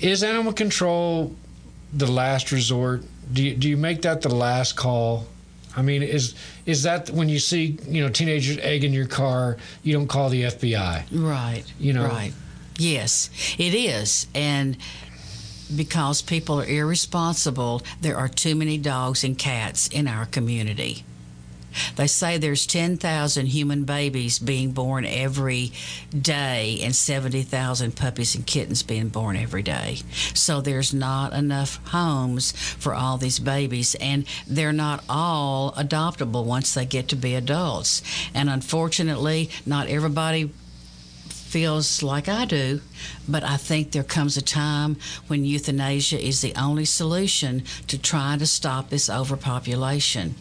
Is 0.00 0.22
animal 0.22 0.52
control 0.52 1.34
the 1.92 2.06
last 2.10 2.52
resort? 2.52 3.04
Do 3.32 3.42
you, 3.42 3.54
do 3.54 3.68
you 3.68 3.76
make 3.76 4.02
that 4.02 4.22
the 4.22 4.34
last 4.34 4.76
call? 4.76 5.26
I 5.76 5.82
mean, 5.82 6.02
is 6.02 6.34
is 6.64 6.82
that 6.84 7.10
when 7.10 7.28
you 7.28 7.38
see 7.38 7.78
you 7.86 8.02
know 8.02 8.08
teenagers 8.08 8.58
egging 8.58 8.92
your 8.92 9.06
car, 9.06 9.56
you 9.82 9.92
don't 9.92 10.06
call 10.08 10.30
the 10.30 10.42
FBI? 10.44 11.04
Right. 11.12 11.64
You 11.78 11.92
know. 11.92 12.06
Right. 12.06 12.32
Yes, 12.78 13.30
it 13.58 13.72
is. 13.74 14.26
And 14.34 14.76
because 15.74 16.22
people 16.22 16.60
are 16.60 16.66
irresponsible, 16.66 17.82
there 18.00 18.16
are 18.16 18.28
too 18.28 18.54
many 18.54 18.78
dogs 18.78 19.24
and 19.24 19.38
cats 19.38 19.88
in 19.88 20.06
our 20.06 20.26
community. 20.26 21.04
They 21.96 22.06
say 22.06 22.38
there's 22.38 22.66
10,000 22.66 23.46
human 23.46 23.84
babies 23.84 24.38
being 24.38 24.72
born 24.72 25.04
every 25.04 25.72
day 26.18 26.80
and 26.82 26.94
70,000 26.94 27.94
puppies 27.94 28.34
and 28.34 28.46
kittens 28.46 28.82
being 28.82 29.08
born 29.08 29.36
every 29.36 29.62
day. 29.62 29.98
So 30.34 30.60
there's 30.60 30.94
not 30.94 31.32
enough 31.32 31.80
homes 31.88 32.52
for 32.52 32.94
all 32.94 33.18
these 33.18 33.38
babies, 33.38 33.94
and 33.96 34.24
they're 34.46 34.72
not 34.72 35.04
all 35.08 35.72
adoptable 35.72 36.44
once 36.44 36.72
they 36.74 36.86
get 36.86 37.08
to 37.08 37.16
be 37.16 37.34
adults. 37.34 38.02
And 38.34 38.48
unfortunately, 38.48 39.50
not 39.64 39.88
everybody 39.88 40.50
feels 41.46 42.02
like 42.02 42.28
I 42.28 42.44
do, 42.44 42.80
but 43.28 43.44
I 43.44 43.56
think 43.56 43.92
there 43.92 44.02
comes 44.02 44.36
a 44.36 44.42
time 44.42 44.96
when 45.28 45.44
euthanasia 45.44 46.20
is 46.20 46.40
the 46.40 46.54
only 46.56 46.84
solution 46.84 47.62
to 47.86 47.96
try 47.96 48.36
to 48.36 48.46
stop 48.46 48.90
this 48.90 49.08
overpopulation 49.08 50.34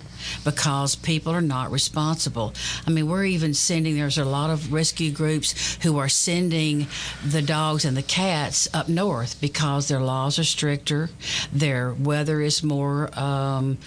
because 0.44 0.96
people 0.96 1.32
are 1.32 1.42
not 1.42 1.72
responsible. 1.72 2.54
I 2.88 2.90
mean, 2.90 3.08
we're 3.08 3.26
even 3.26 3.54
sending, 3.54 3.96
there's 3.96 4.18
a 4.18 4.26
lot 4.26 4.50
of 4.50 4.74
rescue 4.74 5.12
groups 5.12 5.78
who 5.84 5.98
are 5.98 6.10
sending 6.10 6.88
the 7.24 7.42
dogs 7.42 7.86
and 7.86 7.96
the 7.96 8.02
cats 8.02 8.68
up 8.74 8.90
north 8.90 9.40
because 9.40 9.88
their 9.88 10.00
laws 10.00 10.40
are 10.40 10.44
stricter, 10.44 11.10
their 11.54 11.94
weather 11.94 12.42
is 12.42 12.64
more. 12.64 13.18
Um, 13.18 13.78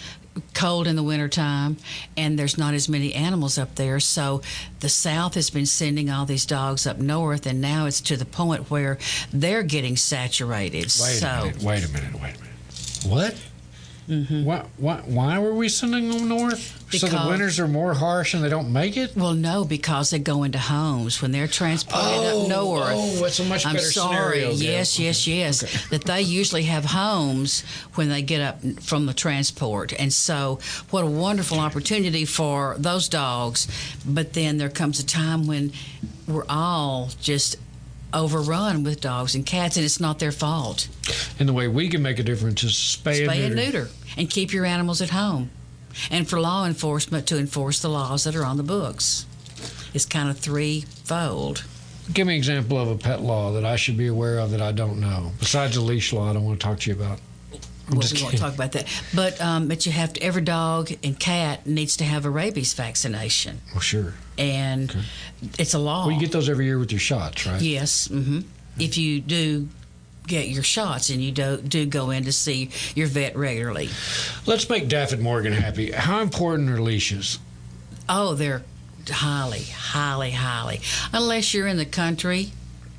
cold 0.54 0.86
in 0.86 0.96
the 0.96 1.02
wintertime 1.02 1.76
and 2.16 2.38
there's 2.38 2.58
not 2.58 2.74
as 2.74 2.88
many 2.88 3.14
animals 3.14 3.58
up 3.58 3.74
there 3.76 4.00
so 4.00 4.40
the 4.80 4.88
south 4.88 5.34
has 5.34 5.50
been 5.50 5.66
sending 5.66 6.10
all 6.10 6.26
these 6.26 6.46
dogs 6.46 6.86
up 6.86 6.98
north 6.98 7.46
and 7.46 7.60
now 7.60 7.86
it's 7.86 8.00
to 8.00 8.16
the 8.16 8.24
point 8.24 8.70
where 8.70 8.98
they're 9.32 9.62
getting 9.62 9.96
saturated 9.96 10.84
Wait 10.84 10.90
so 10.90 11.26
a 11.26 11.44
minute. 11.44 11.62
Wait 11.62 11.84
a 11.84 11.88
minute. 11.88 12.14
Wait 12.14 12.36
a 12.36 12.38
minute. 12.38 13.04
What? 13.06 13.36
Mm-hmm. 14.08 14.44
Why, 14.44 14.64
why, 14.78 14.96
why 15.04 15.38
were 15.38 15.54
we 15.54 15.68
sending 15.68 16.08
them 16.10 16.28
north? 16.28 16.74
so 16.90 17.06
the 17.06 17.26
winters 17.28 17.60
are 17.60 17.68
more 17.68 17.92
harsh 17.92 18.32
and 18.32 18.42
they 18.42 18.48
don't 18.48 18.72
make 18.72 18.96
it? 18.96 19.14
well 19.14 19.34
no 19.34 19.66
because 19.66 20.08
they 20.08 20.18
go 20.18 20.42
into 20.44 20.58
homes 20.58 21.20
when 21.20 21.30
they're 21.32 21.46
transported 21.46 22.02
Oh, 22.06 22.42
up 22.44 22.48
north 22.48 22.94
oh, 22.94 23.24
it's 23.26 23.38
a 23.40 23.44
much 23.44 23.66
I'm 23.66 23.74
better 23.74 23.84
sorry. 23.90 24.40
scenario. 24.40 24.50
Yes, 24.52 24.98
yes, 24.98 25.26
yes. 25.26 25.88
That 25.90 26.04
they 26.04 26.22
usually 26.22 26.62
have 26.62 26.86
homes 26.86 27.62
when 27.96 28.08
they 28.08 28.22
get 28.22 28.40
up 28.40 28.62
from 28.80 29.04
the 29.04 29.12
transport. 29.12 29.92
And 29.98 30.10
so, 30.10 30.58
what 30.90 31.04
a 31.04 31.06
wonderful 31.06 31.60
opportunity 31.60 32.24
for 32.24 32.76
those 32.78 33.08
dogs. 33.10 33.68
But 34.06 34.32
then 34.32 34.56
there 34.56 34.70
comes 34.70 34.98
a 35.00 35.04
time 35.06 35.46
when 35.46 35.72
we're 36.26 36.46
all 36.48 37.10
just 37.20 37.56
overrun 38.12 38.82
with 38.84 39.00
dogs 39.00 39.34
and 39.34 39.44
cats, 39.44 39.76
and 39.76 39.84
it's 39.84 40.00
not 40.00 40.18
their 40.18 40.32
fault. 40.32 40.88
And 41.38 41.48
the 41.48 41.52
way 41.52 41.68
we 41.68 41.88
can 41.88 42.02
make 42.02 42.18
a 42.18 42.22
difference 42.22 42.62
is 42.64 42.72
spay, 42.72 43.26
Spay 43.26 43.30
and 43.36 43.44
and 43.44 43.54
neuter. 43.56 43.78
neuter 43.84 43.90
and 44.16 44.28
keep 44.30 44.52
your 44.52 44.64
animals 44.64 45.00
at 45.02 45.10
home. 45.10 45.50
And 46.10 46.28
for 46.28 46.40
law 46.40 46.66
enforcement 46.66 47.26
to 47.28 47.38
enforce 47.38 47.80
the 47.80 47.88
laws 47.88 48.24
that 48.24 48.36
are 48.36 48.44
on 48.44 48.56
the 48.56 48.62
books. 48.62 49.26
It's 49.94 50.06
kind 50.06 50.28
of 50.28 50.38
threefold. 50.38 51.64
Give 52.12 52.26
me 52.26 52.34
an 52.34 52.38
example 52.38 52.78
of 52.78 52.88
a 52.88 52.96
pet 52.96 53.20
law 53.22 53.52
that 53.52 53.64
I 53.64 53.76
should 53.76 53.96
be 53.96 54.06
aware 54.06 54.38
of 54.38 54.50
that 54.52 54.62
I 54.62 54.72
don't 54.72 55.00
know. 55.00 55.32
Besides 55.40 55.74
the 55.74 55.80
leash 55.82 56.12
law, 56.12 56.30
I 56.30 56.32
don't 56.32 56.44
want 56.44 56.60
to 56.60 56.64
talk 56.66 56.80
to 56.80 56.90
you 56.90 56.96
about. 56.96 57.20
Well, 57.90 58.00
we 58.12 58.22
won't 58.22 58.38
talk 58.38 58.54
about 58.54 58.72
that. 58.72 58.86
But 59.14 59.40
um, 59.40 59.68
but 59.68 59.86
you 59.86 59.92
have 59.92 60.12
to. 60.14 60.22
Every 60.22 60.42
dog 60.42 60.90
and 61.02 61.18
cat 61.18 61.66
needs 61.66 61.96
to 61.98 62.04
have 62.04 62.24
a 62.24 62.30
rabies 62.30 62.74
vaccination, 62.74 63.60
Well, 63.72 63.80
sure. 63.80 64.14
and 64.36 64.94
it's 65.58 65.74
a 65.74 65.78
law. 65.78 66.06
Well, 66.06 66.14
you 66.14 66.20
get 66.20 66.32
those 66.32 66.48
every 66.48 66.66
year 66.66 66.78
with 66.78 66.92
your 66.92 67.00
shots, 67.00 67.46
right? 67.46 67.60
yes. 67.62 68.08
mm-hmm 68.08 68.40
If 68.78 68.98
you 68.98 69.20
do 69.20 69.68
get 70.26 70.48
your 70.50 70.62
shots 70.62 71.08
and 71.08 71.22
you 71.22 71.32
do 71.32 71.56
do 71.56 71.86
go 71.86 72.10
in 72.10 72.24
to 72.24 72.32
see 72.32 72.68
your 72.94 73.06
vet 73.06 73.34
regularly. 73.36 73.88
Let's 74.44 74.68
make 74.68 74.86
Daffod 74.88 75.20
Morgan 75.20 75.54
happy. 75.54 75.90
How 75.92 76.20
important 76.20 76.68
are 76.68 76.80
leashes? 76.80 77.38
Oh, 78.10 78.34
they're 78.34 78.62
highly, 79.08 79.62
highly, 79.62 80.32
highly. 80.32 80.80
Unless 81.14 81.54
you're 81.54 81.66
in 81.66 81.78
the 81.78 81.86
country 81.86 82.52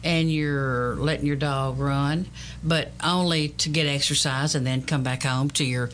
and 0.04 0.32
you're 0.32 0.96
letting 0.96 1.26
your 1.26 1.36
dog 1.36 1.78
run, 1.80 2.26
but 2.64 2.92
only 3.04 3.50
to 3.50 3.70
get 3.70 3.86
exercise 3.88 4.56
and 4.56 4.66
then 4.66 4.82
come 4.84 5.04
back 5.04 5.24
home 5.24 5.50
to 5.52 5.64
your 5.66 5.90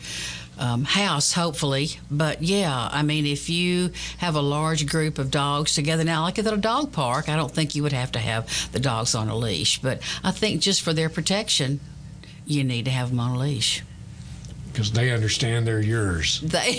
um, 0.58 0.84
house, 0.84 1.32
hopefully. 1.34 1.90
But 2.10 2.42
yeah, 2.42 2.88
I 2.90 3.02
mean, 3.02 3.26
if 3.26 3.50
you 3.50 3.90
have 4.18 4.34
a 4.36 4.40
large 4.40 4.86
group 4.86 5.18
of 5.18 5.30
dogs 5.30 5.74
together 5.74 6.04
now, 6.04 6.22
like 6.22 6.38
at 6.38 6.46
a 6.46 6.56
dog 6.56 6.92
park, 6.92 7.28
I 7.28 7.36
don't 7.36 7.50
think 7.52 7.74
you 7.74 7.82
would 7.82 7.92
have 7.92 8.12
to 8.12 8.18
have 8.18 8.70
the 8.72 8.80
dogs 8.80 9.14
on 9.14 9.28
a 9.28 9.36
leash. 9.36 9.80
But 9.82 10.00
I 10.24 10.30
think 10.30 10.62
just 10.62 10.82
for 10.82 10.92
their 10.92 11.08
protection, 11.10 11.80
you 12.46 12.64
need 12.64 12.84
to 12.86 12.90
have 12.90 13.10
them 13.10 13.20
on 13.20 13.36
a 13.36 13.38
leash. 13.38 13.82
because 14.72 14.92
they 14.92 15.10
understand 15.10 15.66
they're 15.66 15.80
yours. 15.82 16.40
They, 16.42 16.78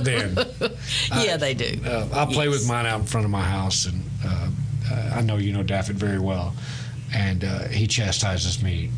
Then 0.00 0.36
yeah, 1.16 1.36
they 1.36 1.54
do. 1.54 1.80
uh, 1.86 2.08
I 2.12 2.26
play 2.32 2.48
with 2.48 2.66
mine 2.68 2.86
out 2.86 3.00
in 3.00 3.06
front 3.06 3.24
of 3.24 3.30
my 3.30 3.42
house, 3.44 3.86
and 3.86 4.02
uh, 4.24 4.48
uh, 4.90 5.14
I 5.16 5.20
know 5.22 5.36
you 5.36 5.52
know 5.52 5.62
Daffod 5.62 5.94
very 5.94 6.18
well, 6.18 6.54
and 7.14 7.44
uh, 7.44 7.68
he 7.68 7.86
chastises 7.86 8.62
me 8.62 8.90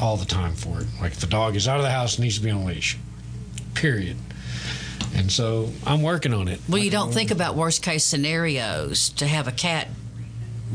all 0.00 0.16
the 0.16 0.26
time 0.26 0.54
for 0.54 0.80
it. 0.80 0.86
Like 1.00 1.12
if 1.12 1.20
the 1.20 1.26
dog 1.26 1.56
is 1.56 1.68
out 1.68 1.76
of 1.76 1.82
the 1.84 1.90
house, 1.90 2.18
it 2.18 2.22
needs 2.22 2.36
to 2.38 2.44
be 2.44 2.50
on 2.50 2.62
a 2.62 2.64
leash. 2.66 2.98
Period. 3.74 4.16
And 5.16 5.30
so 5.30 5.70
I'm 5.86 6.02
working 6.02 6.34
on 6.34 6.48
it. 6.48 6.60
Well, 6.68 6.82
you 6.82 6.90
don't 6.90 7.12
think 7.12 7.30
about 7.30 7.54
worst 7.54 7.82
case 7.82 8.02
scenarios 8.02 9.10
to 9.10 9.26
have 9.28 9.46
a 9.46 9.52
cat 9.52 9.86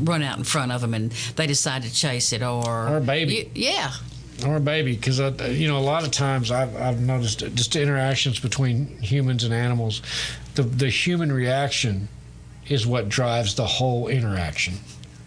run 0.02 0.22
out 0.22 0.38
in 0.38 0.44
front 0.44 0.72
of 0.72 0.80
them 0.80 0.94
and 0.94 1.10
they 1.36 1.46
decide 1.46 1.82
to 1.82 1.92
chase 1.92 2.32
it 2.32 2.42
or 2.42 2.88
Or 2.88 2.96
a 2.96 3.00
baby. 3.02 3.34
You- 3.34 3.50
yeah, 3.54 3.92
or 4.46 4.56
a 4.56 4.60
baby 4.60 4.96
because 4.96 5.18
you 5.50 5.68
know 5.68 5.76
a 5.76 5.80
lot 5.84 6.04
of 6.04 6.10
times 6.10 6.50
I've, 6.50 6.74
I've 6.74 7.00
noticed 7.00 7.40
just 7.54 7.76
interactions 7.76 8.40
between 8.40 8.86
humans 9.02 9.44
and 9.44 9.52
animals 9.52 10.00
the 10.54 10.62
the 10.62 10.88
human 10.88 11.30
reaction 11.30 12.08
is 12.70 12.86
what 12.86 13.08
drives 13.10 13.54
the 13.56 13.66
whole 13.66 14.08
interaction 14.08 14.74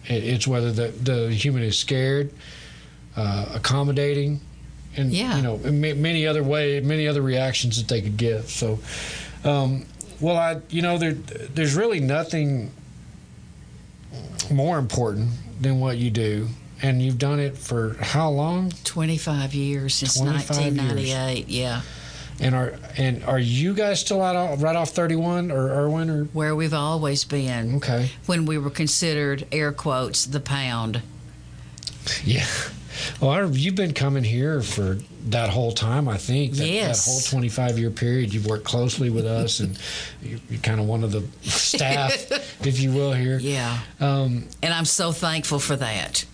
it, 0.06 0.24
it's 0.24 0.46
whether 0.48 0.72
the, 0.72 0.88
the 0.88 1.30
human 1.32 1.62
is 1.62 1.78
scared 1.78 2.32
uh, 3.16 3.46
accommodating 3.54 4.40
and 4.96 5.12
Yeah. 5.12 5.36
you 5.36 5.42
know 5.42 5.58
many 5.58 6.26
other 6.26 6.42
way 6.42 6.80
many 6.80 7.06
other 7.06 7.22
reactions 7.22 7.76
that 7.76 7.86
they 7.86 8.02
could 8.02 8.16
give 8.16 8.50
so 8.50 8.80
um, 9.44 9.84
well 10.20 10.36
I 10.36 10.60
you 10.70 10.82
know 10.82 10.98
there 10.98 11.12
there's 11.12 11.74
really 11.76 12.00
nothing 12.00 12.72
more 14.50 14.78
important 14.78 15.30
than 15.60 15.80
what 15.80 15.96
you 15.98 16.10
do 16.10 16.48
and 16.82 17.00
you've 17.00 17.18
done 17.18 17.40
it 17.40 17.56
for 17.56 17.94
how 18.00 18.28
long 18.30 18.70
25 18.84 19.54
years 19.54 19.94
since 19.94 20.18
25 20.18 20.36
years. 20.36 20.48
1998. 20.76 21.48
Yeah, 21.48 21.80
And 22.40 22.54
are 22.54 22.74
and 22.96 23.22
are 23.24 23.38
you 23.38 23.74
guys 23.74 24.00
still 24.00 24.20
out 24.20 24.34
on, 24.34 24.60
right 24.60 24.74
off 24.76 24.90
31 24.90 25.50
or 25.52 25.68
Irwin 25.68 26.10
or 26.10 26.24
where 26.26 26.56
we've 26.56 26.74
always 26.74 27.24
been 27.24 27.76
okay? 27.76 28.10
when 28.26 28.44
we 28.44 28.58
were 28.58 28.70
considered 28.70 29.46
air 29.52 29.70
quotes 29.72 30.26
the 30.26 30.40
pound. 30.40 31.02
Yeah. 32.24 32.46
Well, 33.20 33.30
I- 33.32 33.42
you've 33.46 33.74
been 33.74 33.92
coming 33.92 34.22
here 34.22 34.62
for 34.62 34.98
that 35.30 35.50
whole 35.50 35.72
time. 35.72 36.08
I 36.08 36.16
think 36.16 36.52
that, 36.54 36.68
Yes. 36.68 37.04
that 37.04 37.10
whole 37.10 37.20
25 37.40 37.76
year 37.76 37.90
period. 37.90 38.32
You've 38.32 38.46
worked 38.46 38.62
closely 38.64 39.10
with 39.10 39.26
us, 39.26 39.58
and 39.58 39.76
you're, 40.22 40.38
you're 40.48 40.60
kind 40.60 40.78
of 40.78 40.86
one 40.86 41.02
of 41.02 41.10
the 41.10 41.24
staff, 41.42 42.30
if 42.64 42.78
you 42.78 42.92
will, 42.92 43.12
here. 43.12 43.38
Yeah, 43.40 43.78
Um, 44.00 44.44
and 44.62 44.72
I'm 44.72 44.84
so 44.84 45.10
thankful 45.10 45.58
for 45.58 45.74
that 45.74 46.24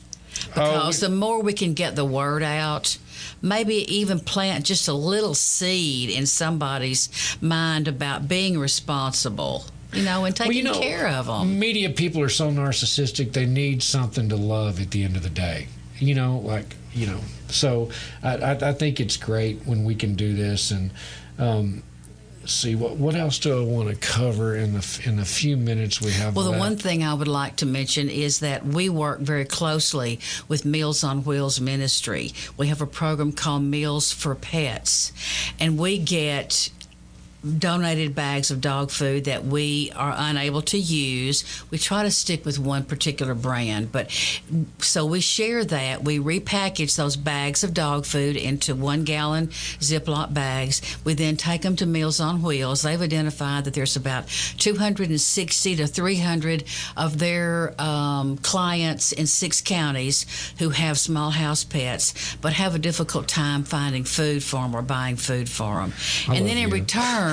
oh, 0.48 0.50
because 0.54 1.00
the 1.00 1.08
more 1.08 1.40
we 1.42 1.54
can 1.54 1.72
get 1.72 1.96
the 1.96 2.04
word 2.04 2.42
out. 2.42 2.98
Maybe 3.42 3.76
even 3.92 4.20
plant 4.20 4.66
just 4.66 4.88
a 4.88 4.92
little 4.92 5.34
seed 5.34 6.10
in 6.10 6.26
somebody's 6.26 7.08
mind 7.40 7.88
about 7.88 8.28
being 8.28 8.58
responsible, 8.58 9.64
you 9.92 10.02
know, 10.02 10.24
and 10.24 10.38
well, 10.38 10.48
taking 10.48 10.56
you 10.56 10.62
know, 10.62 10.78
care 10.78 11.08
of 11.08 11.26
them. 11.26 11.58
Media 11.58 11.90
people 11.90 12.22
are 12.22 12.28
so 12.28 12.50
narcissistic; 12.50 13.32
they 13.32 13.46
need 13.46 13.82
something 13.82 14.28
to 14.28 14.36
love 14.36 14.80
at 14.80 14.90
the 14.90 15.02
end 15.02 15.16
of 15.16 15.22
the 15.22 15.30
day. 15.30 15.68
You 15.98 16.14
know, 16.14 16.38
like 16.38 16.76
you 16.92 17.06
know. 17.06 17.20
So 17.48 17.90
I, 18.22 18.36
I, 18.36 18.50
I 18.70 18.72
think 18.72 19.00
it's 19.00 19.16
great 19.16 19.66
when 19.66 19.84
we 19.84 19.94
can 19.94 20.14
do 20.14 20.34
this 20.34 20.70
and. 20.70 20.90
Um, 21.38 21.82
see 22.46 22.74
what 22.74 22.96
what 22.96 23.14
else 23.14 23.38
do 23.38 23.60
I 23.60 23.64
want 23.64 23.88
to 23.90 23.96
cover 23.96 24.56
in 24.56 24.72
the 24.72 25.00
in 25.04 25.16
the 25.16 25.24
few 25.24 25.56
minutes 25.56 26.00
we 26.00 26.12
have 26.12 26.34
Well, 26.34 26.50
the 26.50 26.58
one 26.58 26.76
thing 26.76 27.04
I 27.04 27.14
would 27.14 27.28
like 27.28 27.56
to 27.56 27.66
mention 27.66 28.08
is 28.08 28.40
that 28.40 28.64
we 28.64 28.88
work 28.88 29.20
very 29.20 29.44
closely 29.44 30.18
with 30.48 30.64
Meals 30.64 31.04
on 31.04 31.24
Wheels 31.24 31.60
Ministry. 31.60 32.32
We 32.56 32.68
have 32.68 32.80
a 32.80 32.86
program 32.86 33.32
called 33.32 33.62
Meals 33.62 34.12
for 34.12 34.34
Pets, 34.34 35.12
and 35.58 35.78
we 35.78 35.98
get 35.98 36.70
donated 37.58 38.14
bags 38.14 38.50
of 38.50 38.60
dog 38.60 38.90
food 38.90 39.24
that 39.24 39.44
we 39.44 39.90
are 39.96 40.14
unable 40.16 40.62
to 40.62 40.78
use. 40.78 41.44
We 41.70 41.78
try 41.78 42.02
to 42.02 42.10
stick 42.10 42.44
with 42.44 42.58
one 42.58 42.84
particular 42.84 43.34
brand, 43.34 43.92
but 43.92 44.10
so 44.78 45.06
we 45.06 45.20
share 45.20 45.64
that. 45.64 46.04
We 46.04 46.18
repackage 46.18 46.96
those 46.96 47.16
bags 47.16 47.64
of 47.64 47.74
dog 47.74 48.04
food 48.04 48.36
into 48.36 48.74
one 48.74 49.04
gallon 49.04 49.48
Ziploc 49.48 50.34
bags. 50.34 50.82
We 51.04 51.14
then 51.14 51.36
take 51.36 51.62
them 51.62 51.76
to 51.76 51.86
Meals 51.86 52.20
on 52.20 52.42
Wheels. 52.42 52.82
They've 52.82 53.00
identified 53.00 53.64
that 53.64 53.74
there's 53.74 53.96
about 53.96 54.28
260 54.58 55.76
to 55.76 55.86
300 55.86 56.64
of 56.96 57.18
their 57.18 57.74
um, 57.80 58.36
clients 58.38 59.12
in 59.12 59.26
six 59.26 59.60
counties 59.60 60.26
who 60.58 60.70
have 60.70 60.98
small 60.98 61.30
house 61.30 61.64
pets 61.64 62.36
but 62.40 62.52
have 62.52 62.74
a 62.74 62.78
difficult 62.78 63.28
time 63.28 63.64
finding 63.64 64.04
food 64.04 64.42
for 64.42 64.56
them 64.56 64.74
or 64.74 64.82
buying 64.82 65.16
food 65.16 65.48
for 65.48 65.76
them. 65.76 65.92
I 66.28 66.36
and 66.36 66.46
then 66.46 66.56
in 66.56 66.68
you. 66.68 66.74
return, 66.74 67.29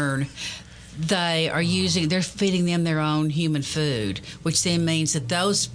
they 0.99 1.47
are 1.49 1.61
using 1.61 2.07
they're 2.07 2.21
feeding 2.23 2.65
them 2.65 2.83
their 2.83 2.99
own 2.99 3.29
human 3.29 3.61
food 3.61 4.19
which 4.41 4.63
then 4.63 4.83
means 4.83 5.13
that 5.13 5.29
those 5.29 5.69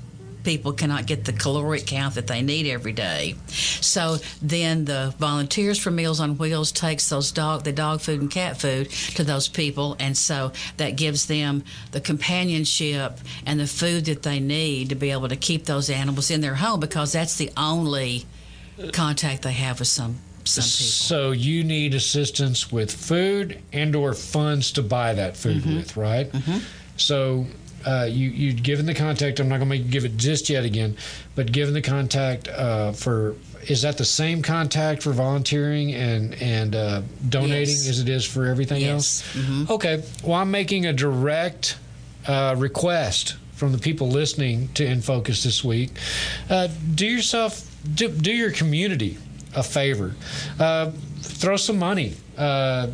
people 0.45 0.73
cannot 0.73 1.07
get 1.07 1.25
the 1.25 1.33
caloric 1.33 1.87
count 1.87 2.15
that 2.15 2.27
they 2.27 2.43
need 2.43 2.67
every 2.67 2.93
day. 2.93 3.35
So 3.49 4.17
then 4.41 4.85
the 4.85 5.15
volunteers 5.19 5.79
for 5.79 5.91
meals 5.91 6.21
on 6.21 6.39
wheels 6.39 6.73
takes 6.73 7.09
those 7.09 7.33
dog 7.33 7.65
the 7.65 7.73
dog 7.73 8.01
food 8.01 8.21
and 8.21 8.31
cat 8.31 8.57
food 8.57 8.91
to 8.91 9.25
those 9.25 9.49
people 9.49 9.97
and 9.99 10.17
so 10.17 10.53
that 10.77 10.97
gives 10.97 11.27
them 11.27 11.65
the 11.93 12.01
companionship 12.01 13.19
and 13.47 13.61
the 13.61 13.67
food 13.67 14.07
that 14.07 14.23
they 14.23 14.41
need 14.41 14.89
to 14.89 14.95
be 14.95 15.11
able 15.11 15.29
to 15.29 15.37
keep 15.37 15.65
those 15.67 15.91
animals 15.91 16.31
in 16.31 16.41
their 16.41 16.57
home 16.57 16.81
because 16.81 17.13
that's 17.13 17.37
the 17.37 17.51
only 17.57 18.25
contact 18.93 19.43
they 19.43 19.53
have 19.53 19.79
with 19.79 19.89
some 19.89 20.19
some 20.45 20.63
people 20.63 20.69
So 20.69 21.31
you 21.33 21.65
need 21.65 21.95
assistance 21.95 22.71
with 22.73 22.91
food 22.93 23.61
and 23.73 23.95
or 23.97 24.15
funds 24.15 24.73
to 24.73 24.83
buy 24.83 25.15
that 25.15 25.37
food 25.37 25.63
Mm-hmm. 25.63 25.77
with, 25.77 25.97
right? 25.97 26.31
So 26.97 27.47
uh, 27.87 28.07
you 28.11 28.31
you 28.31 28.53
given 28.53 28.87
the 28.87 28.95
contact. 28.95 29.41
I'm 29.41 29.49
not 29.49 29.59
going 29.59 29.71
to 29.71 29.79
give 29.79 30.05
it 30.05 30.17
just 30.17 30.49
yet 30.49 30.65
again, 30.65 30.97
but 31.35 31.51
given 31.51 31.75
the 31.75 31.83
contact 31.83 32.49
uh, 32.49 32.93
for 32.93 33.35
is 33.69 33.83
that 33.83 33.97
the 33.99 34.05
same 34.05 34.43
contact 34.43 35.03
for 35.03 35.13
volunteering 35.13 35.93
and 35.95 36.35
and 36.41 36.75
uh, 36.77 37.03
donating 37.29 37.75
Yes. 37.75 37.89
as 37.89 37.99
it 38.01 38.09
is 38.09 38.25
for 38.25 38.47
everything 38.47 38.83
Yes. 38.83 39.23
Mm-hmm. 39.35 39.61
else? 39.63 39.71
Okay. 39.71 40.03
Well, 40.25 40.35
I'm 40.41 40.51
making 40.51 40.87
a 40.87 40.93
direct 40.93 41.77
uh, 42.27 42.55
request 42.59 43.37
from 43.55 43.73
the 43.73 43.79
people 43.79 44.09
listening 44.09 44.69
to 44.75 44.85
In 44.85 45.01
Focus 45.03 45.43
this 45.43 45.63
week. 45.65 45.91
Uh, 46.51 46.69
do 46.95 47.07
yourself, 47.07 47.69
do, 47.95 48.09
do 48.09 48.33
your 48.33 48.51
community 48.53 49.19
a 49.55 49.63
favor. 49.63 50.15
Uh, 50.59 50.91
throw 51.21 51.57
some 51.57 51.79
money. 51.79 52.15
Uh, 52.37 52.89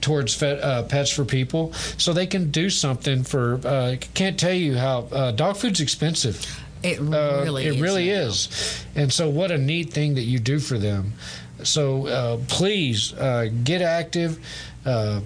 towards 0.00 0.34
fe- 0.34 0.60
uh, 0.60 0.82
Pets 0.82 1.12
Fur 1.12 1.24
People 1.24 1.72
so 1.72 2.12
they 2.12 2.26
can 2.26 2.50
do 2.50 2.68
something 2.68 3.24
for 3.24 3.54
uh, 3.66 3.96
can't 4.12 4.38
tell 4.38 4.52
you 4.52 4.76
how 4.76 5.08
uh, 5.10 5.32
dog 5.32 5.56
food's 5.56 5.80
expensive 5.80 6.44
it 6.84 6.98
uh, 7.00 7.40
really 7.42 7.64
it 7.66 7.74
is 7.76 7.80
really 7.80 8.08
now. 8.08 8.12
is. 8.26 8.84
And 8.94 9.10
so, 9.12 9.30
what 9.30 9.50
a 9.50 9.56
neat 9.58 9.92
thing 9.92 10.14
that 10.16 10.22
you 10.24 10.38
do 10.38 10.58
for 10.58 10.76
them. 10.78 11.14
So, 11.62 12.06
uh, 12.06 12.38
please 12.48 13.14
uh, 13.14 13.48
get 13.64 13.80
active, 13.80 14.38
uh, 14.84 15.20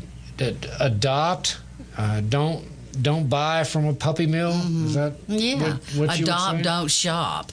adopt. 0.78 1.58
Uh, 1.96 2.20
don't 2.20 2.64
don't 3.02 3.28
buy 3.28 3.64
from 3.64 3.86
a 3.86 3.94
puppy 3.94 4.26
mill. 4.26 4.52
Is 4.52 4.94
that 4.94 5.14
Mm-hmm. 5.26 5.34
Yeah. 5.34 5.72
what, 5.72 6.08
what 6.08 6.20
Adopt, 6.20 6.62
don't 6.62 6.88
shop. 6.90 7.52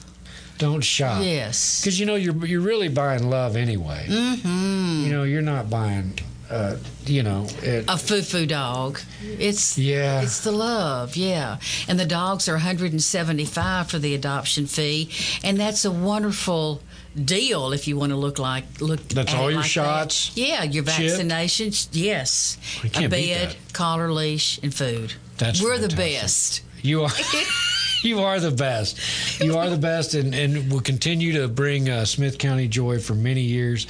Don't 0.58 0.82
shop. 0.82 1.22
Yes. 1.22 1.80
Because 1.80 2.00
you 2.00 2.06
know 2.06 2.14
you're 2.14 2.46
you're 2.46 2.60
really 2.60 2.88
buying 2.88 3.28
love 3.28 3.56
anyway. 3.56 4.06
Mm-hmm. 4.08 5.04
You 5.06 5.12
know 5.12 5.24
you're 5.24 5.42
not 5.42 5.68
buying. 5.70 6.18
Uh, 6.48 6.76
you 7.06 7.24
know 7.24 7.44
it, 7.62 7.84
A 7.88 7.98
foo-foo 7.98 8.46
dog. 8.46 9.00
It's 9.20 9.76
Yeah. 9.76 10.22
It's 10.22 10.44
the 10.44 10.52
love, 10.52 11.16
yeah. 11.16 11.58
And 11.88 11.98
the 11.98 12.06
dogs 12.06 12.48
are 12.48 12.52
175 12.52 13.90
for 13.90 13.98
the 13.98 14.14
adoption 14.14 14.66
fee, 14.66 15.10
and 15.42 15.58
that's 15.58 15.84
a 15.84 15.90
wonderful 15.90 16.82
deal 17.16 17.72
if 17.72 17.88
you 17.88 17.96
want 17.96 18.10
to 18.10 18.16
look 18.16 18.38
like 18.38 18.80
look. 18.80 19.00
That's 19.08 19.32
at 19.34 19.40
all 19.40 19.50
your 19.50 19.60
like 19.60 19.68
shots, 19.68 20.28
That. 20.34 20.40
Yeah, 20.40 20.62
your 20.62 20.84
chip? 20.84 20.94
vaccinations. 20.94 21.88
Yes. 21.90 22.58
Can't 22.92 23.06
a 23.06 23.08
bed, 23.08 23.56
collar, 23.72 24.12
leash, 24.12 24.60
and 24.62 24.72
food. 24.72 25.14
That's 25.38 25.60
We're 25.60 25.78
the 25.78 25.94
best. 25.96 26.62
You 26.80 27.02
are. 27.02 27.10
You 28.06 28.20
are 28.20 28.38
the 28.38 28.52
best. 28.52 29.40
You 29.40 29.58
are 29.58 29.68
the 29.68 29.76
best, 29.76 30.14
and, 30.14 30.32
and 30.32 30.70
will 30.70 30.80
continue 30.80 31.32
to 31.40 31.48
bring 31.48 31.90
uh, 31.90 32.04
Smith 32.04 32.38
County 32.38 32.68
joy 32.68 33.00
for 33.00 33.14
many 33.14 33.40
years. 33.40 33.88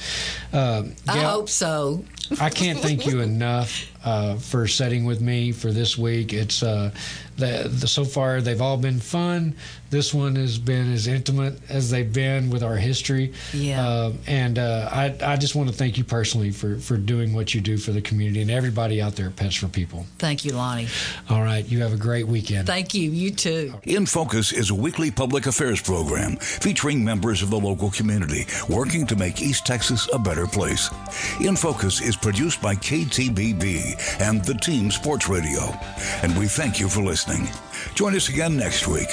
Uh, 0.51 0.85
I 1.07 1.19
hope 1.19 1.49
so. 1.49 2.03
I 2.41 2.49
can't 2.49 2.79
thank 2.79 3.05
you 3.05 3.21
enough 3.21 3.91
uh, 4.03 4.35
for 4.35 4.67
setting 4.67 5.05
with 5.05 5.21
me 5.21 5.51
for 5.51 5.71
this 5.71 5.97
week. 5.97 6.33
It's 6.33 6.63
uh, 6.63 6.91
the, 7.37 7.69
the, 7.71 7.87
so 7.87 8.03
far 8.03 8.41
they've 8.41 8.61
all 8.61 8.77
been 8.77 8.99
fun. 8.99 9.55
This 9.89 10.13
one 10.13 10.35
has 10.35 10.57
been 10.57 10.91
as 10.91 11.07
intimate 11.07 11.59
as 11.69 11.89
they've 11.89 12.11
been 12.11 12.49
with 12.49 12.63
our 12.63 12.75
history. 12.75 13.33
Yeah. 13.53 13.87
Uh, 13.87 14.13
and 14.27 14.59
uh, 14.59 14.89
I 14.91 15.15
I 15.21 15.37
just 15.37 15.55
want 15.55 15.69
to 15.69 15.75
thank 15.75 15.97
you 15.97 16.03
personally 16.03 16.51
for 16.51 16.77
for 16.77 16.97
doing 16.97 17.33
what 17.33 17.53
you 17.53 17.61
do 17.61 17.77
for 17.77 17.91
the 17.91 18.01
community 18.01 18.41
and 18.41 18.51
everybody 18.51 19.01
out 19.01 19.15
there 19.15 19.27
at 19.27 19.35
Pets 19.35 19.55
Fur 19.55 19.67
People. 19.67 20.05
Thank 20.17 20.45
you, 20.45 20.53
Lonnie. 20.53 20.87
All 21.29 21.41
right, 21.41 21.65
you 21.65 21.81
have 21.81 21.93
a 21.93 21.97
great 21.97 22.27
weekend. 22.27 22.67
Thank 22.67 22.93
you. 22.93 23.11
You 23.11 23.31
too. 23.31 23.73
In 23.83 24.05
Focus 24.05 24.51
is 24.51 24.69
a 24.71 24.75
weekly 24.75 25.11
public 25.11 25.45
affairs 25.45 25.81
program 25.81 26.35
featuring 26.37 27.03
members 27.03 27.41
of 27.41 27.49
the 27.49 27.59
local 27.59 27.91
community 27.91 28.45
working 28.67 29.07
to 29.07 29.15
make 29.15 29.41
East 29.41 29.65
Texas 29.65 30.09
a 30.11 30.19
better 30.19 30.47
place. 30.47 30.89
In 31.39 31.55
Focus 31.55 32.01
is 32.01 32.15
produced 32.15 32.61
by 32.61 32.75
KTBB 32.75 33.96
and 34.19 34.43
the 34.43 34.53
Team 34.53 34.91
Sports 34.91 35.27
Radio. 35.29 35.73
And 36.23 36.37
we 36.37 36.47
thank 36.47 36.79
you 36.79 36.89
for 36.89 37.01
listening. 37.01 37.47
Join 37.95 38.15
us 38.15 38.29
again 38.29 38.57
next 38.57 38.87
week. 38.87 39.09